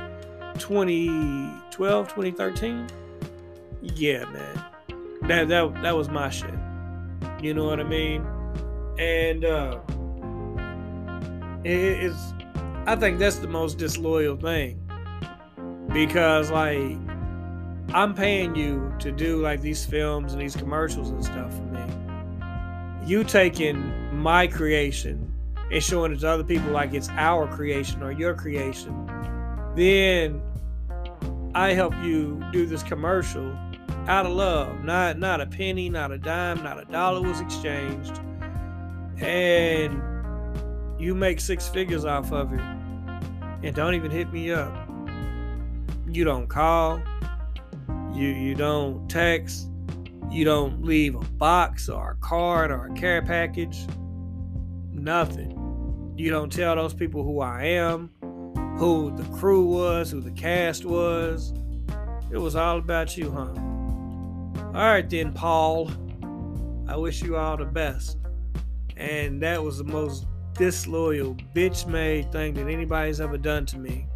2012, 0.58 2.08
2013. 2.08 2.88
Yeah, 3.82 4.26
man. 4.26 4.66
That 5.22 5.48
that 5.50 5.82
that 5.84 5.96
was 5.96 6.10
my 6.10 6.32
shit. 6.32 6.50
You 7.42 7.54
know 7.54 7.66
what 7.66 7.80
I 7.80 7.84
mean? 7.84 8.26
And 8.98 9.46
uh 9.46 9.80
it 11.64 12.04
is 12.04 12.34
I 12.88 12.96
think 12.96 13.20
that's 13.20 13.38
the 13.38 13.48
most 13.48 13.78
disloyal 13.78 14.36
thing. 14.36 14.82
Because 15.94 16.50
like 16.50 16.98
I'm 17.94 18.16
paying 18.16 18.56
you 18.56 18.92
to 18.98 19.12
do 19.12 19.42
like 19.42 19.62
these 19.62 19.86
films 19.86 20.34
and 20.34 20.42
these 20.42 20.56
commercials 20.56 21.12
and 21.12 21.24
stuff 21.24 21.56
for 21.56 21.64
me. 21.64 21.86
You 23.06 23.24
taking 23.24 24.18
my 24.18 24.48
creation 24.48 25.33
and 25.74 25.84
showing 25.84 26.12
it 26.12 26.20
to 26.20 26.30
other 26.30 26.44
people 26.44 26.70
like 26.70 26.94
it's 26.94 27.10
our 27.10 27.48
creation 27.48 28.04
or 28.04 28.12
your 28.12 28.36
creation. 28.36 28.94
Then 29.76 30.40
I 31.56 31.74
help 31.74 31.96
you 32.04 32.44
do 32.52 32.68
this 32.68 32.84
commercial 32.84 33.58
out 34.08 34.28
of 34.28 34.34
love. 34.34 34.84
Not 34.84 35.18
not 35.18 35.42
a 35.42 35.48
penny, 35.48 35.90
not 35.90 36.12
a 36.12 36.20
dime, 36.20 36.64
not 36.64 36.80
a 36.80 36.86
dollar 36.86 37.28
was 37.28 37.42
exchanged. 37.42 38.20
And 39.18 40.00
you 41.00 41.16
make 41.16 41.40
six 41.40 41.68
figures 41.68 42.06
off 42.06 42.32
of 42.32 42.54
it. 42.54 42.62
And 43.64 43.76
don't 43.76 43.96
even 43.96 44.12
hit 44.12 44.32
me 44.32 44.52
up. 44.52 44.72
You 46.08 46.24
don't 46.24 46.48
call. 46.48 47.02
You 48.14 48.28
you 48.28 48.54
don't 48.54 49.10
text. 49.10 49.70
You 50.30 50.46
don't 50.46 50.84
leave 50.84 51.16
a 51.16 51.20
box 51.20 51.90
or 51.90 52.12
a 52.12 52.16
card 52.18 52.70
or 52.70 52.86
a 52.86 52.94
care 52.94 53.24
package. 53.24 53.88
Nothing. 54.92 55.63
You 56.16 56.30
don't 56.30 56.52
tell 56.52 56.76
those 56.76 56.94
people 56.94 57.24
who 57.24 57.42
I 57.42 57.64
am, 57.64 58.12
who 58.78 59.16
the 59.16 59.24
crew 59.38 59.66
was, 59.66 60.12
who 60.12 60.22
the 60.22 60.32
cast 60.32 60.86
was. 60.86 61.54
It 62.32 62.38
was 62.38 62.56
all 62.56 62.78
about 62.78 63.18
you, 63.18 63.32
huh? 63.32 63.52
All 64.76 64.92
right, 64.92 65.10
then, 65.10 65.34
Paul. 65.34 65.92
I 66.88 66.98
wish 66.98 67.24
you 67.24 67.36
all 67.38 67.58
the 67.58 67.66
best. 67.66 68.18
And 68.96 69.42
that 69.42 69.64
was 69.64 69.80
the 69.80 69.84
most 69.84 70.28
disloyal, 70.54 71.36
bitch 71.56 71.88
made 71.88 72.32
thing 72.32 72.54
that 72.56 72.68
anybody's 72.68 73.20
ever 73.20 73.38
done 73.38 73.66
to 73.68 73.80
me. 73.80 74.08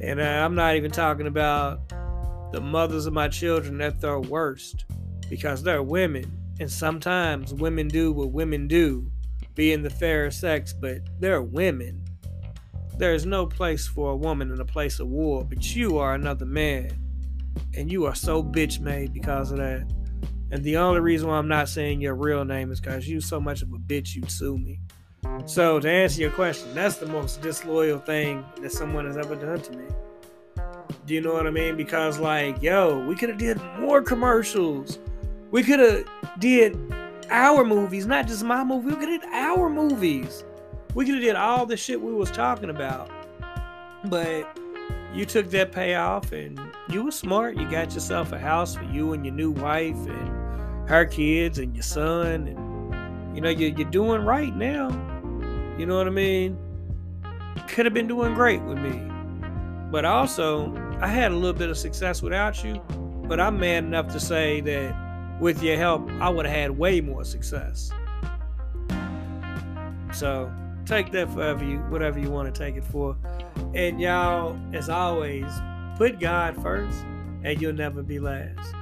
And 0.00 0.20
uh, 0.20 0.24
I'm 0.24 0.54
not 0.54 0.74
even 0.74 0.90
talking 0.90 1.26
about 1.26 1.88
the 2.52 2.60
mothers 2.60 3.06
of 3.06 3.12
my 3.12 3.28
children 3.28 3.80
at 3.80 4.00
their 4.00 4.18
worst 4.18 4.84
because 5.30 5.62
they're 5.62 5.82
women. 5.82 6.40
And 6.60 6.70
sometimes 6.70 7.52
women 7.54 7.88
do 7.88 8.12
what 8.12 8.32
women 8.32 8.68
do, 8.68 9.10
being 9.54 9.82
the 9.82 9.90
fairer 9.90 10.30
sex, 10.30 10.72
but 10.72 10.98
they're 11.20 11.42
women. 11.42 12.04
There 12.96 13.14
is 13.14 13.26
no 13.26 13.46
place 13.46 13.86
for 13.86 14.10
a 14.10 14.16
woman 14.16 14.52
in 14.52 14.60
a 14.60 14.64
place 14.64 15.00
of 15.00 15.08
war, 15.08 15.44
but 15.44 15.74
you 15.74 15.98
are 15.98 16.14
another 16.14 16.46
man. 16.46 16.98
And 17.76 17.90
you 17.90 18.06
are 18.06 18.14
so 18.14 18.42
bitch 18.42 18.80
made 18.80 19.12
because 19.12 19.50
of 19.50 19.58
that. 19.58 19.90
And 20.50 20.62
the 20.62 20.76
only 20.76 21.00
reason 21.00 21.28
why 21.28 21.36
I'm 21.36 21.48
not 21.48 21.68
saying 21.68 22.00
your 22.00 22.14
real 22.14 22.44
name 22.44 22.70
is 22.70 22.80
because 22.80 23.08
you 23.08 23.20
so 23.20 23.40
much 23.40 23.62
of 23.62 23.72
a 23.72 23.78
bitch 23.78 24.14
you'd 24.14 24.30
sue 24.30 24.58
me. 24.58 24.80
So 25.46 25.80
to 25.80 25.90
answer 25.90 26.20
your 26.20 26.30
question, 26.30 26.74
that's 26.74 26.96
the 26.96 27.06
most 27.06 27.42
disloyal 27.42 27.98
thing 27.98 28.44
that 28.60 28.70
someone 28.70 29.06
has 29.06 29.16
ever 29.16 29.34
done 29.34 29.60
to 29.60 29.72
me. 29.72 29.84
Do 31.06 31.14
you 31.14 31.20
know 31.20 31.32
what 31.32 31.46
I 31.46 31.50
mean? 31.50 31.76
Because 31.76 32.18
like, 32.18 32.62
yo, 32.62 33.04
we 33.06 33.14
could 33.14 33.28
have 33.30 33.38
did 33.38 33.60
more 33.78 34.02
commercials. 34.02 34.98
We 35.50 35.62
could 35.62 35.80
have 35.80 36.08
did 36.38 36.76
our 37.30 37.64
movies, 37.64 38.06
not 38.06 38.26
just 38.26 38.44
my 38.44 38.64
movie. 38.64 38.88
We 38.88 38.96
could 38.96 39.08
have 39.08 39.22
did 39.22 39.30
our 39.32 39.68
movies. 39.68 40.44
We 40.94 41.04
could 41.04 41.14
have 41.14 41.22
did 41.22 41.36
all 41.36 41.66
the 41.66 41.76
shit 41.76 42.00
we 42.00 42.12
was 42.12 42.30
talking 42.30 42.70
about. 42.70 43.10
But 44.06 44.58
you 45.12 45.24
took 45.24 45.50
that 45.50 45.72
payoff 45.72 46.32
and 46.32 46.60
you 46.88 47.04
were 47.04 47.10
smart. 47.10 47.56
You 47.56 47.70
got 47.70 47.94
yourself 47.94 48.32
a 48.32 48.38
house 48.38 48.74
for 48.74 48.84
you 48.84 49.12
and 49.12 49.24
your 49.24 49.34
new 49.34 49.50
wife 49.50 49.96
and 49.96 50.88
her 50.88 51.04
kids 51.04 51.58
and 51.58 51.74
your 51.74 51.82
son 51.82 52.48
and 52.48 53.34
you 53.34 53.40
know 53.40 53.48
you're, 53.48 53.70
you're 53.70 53.90
doing 53.90 54.22
right 54.22 54.54
now. 54.54 54.88
You 55.78 55.86
know 55.86 55.96
what 55.96 56.06
I 56.06 56.10
mean? 56.10 56.58
Could 57.68 57.86
have 57.86 57.94
been 57.94 58.06
doing 58.06 58.34
great 58.34 58.62
with 58.62 58.78
me. 58.78 59.10
But 59.90 60.04
also, 60.04 60.72
I 61.00 61.08
had 61.08 61.32
a 61.32 61.34
little 61.34 61.58
bit 61.58 61.70
of 61.70 61.78
success 61.78 62.22
without 62.22 62.62
you, 62.64 62.80
but 63.28 63.40
I'm 63.40 63.58
man 63.58 63.86
enough 63.86 64.08
to 64.12 64.20
say 64.20 64.60
that 64.60 65.03
with 65.40 65.62
your 65.62 65.76
help, 65.76 66.08
I 66.20 66.28
would 66.28 66.46
have 66.46 66.54
had 66.54 66.70
way 66.72 67.00
more 67.00 67.24
success. 67.24 67.90
So 70.12 70.52
take 70.86 71.10
that 71.12 71.30
for 71.32 71.64
you, 71.64 71.78
whatever 71.88 72.18
you 72.18 72.30
want 72.30 72.54
to 72.54 72.58
take 72.58 72.76
it 72.76 72.84
for. 72.84 73.16
And 73.74 74.00
y'all, 74.00 74.58
as 74.72 74.88
always, 74.88 75.50
put 75.96 76.20
God 76.20 76.60
first, 76.62 77.04
and 77.42 77.60
you'll 77.60 77.72
never 77.72 78.02
be 78.02 78.18
last. 78.18 78.74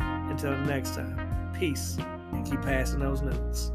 Until 0.00 0.56
next 0.64 0.94
time, 0.94 1.52
peace, 1.58 1.96
and 2.32 2.46
keep 2.46 2.62
passing 2.62 3.00
those 3.00 3.22
notes. 3.22 3.72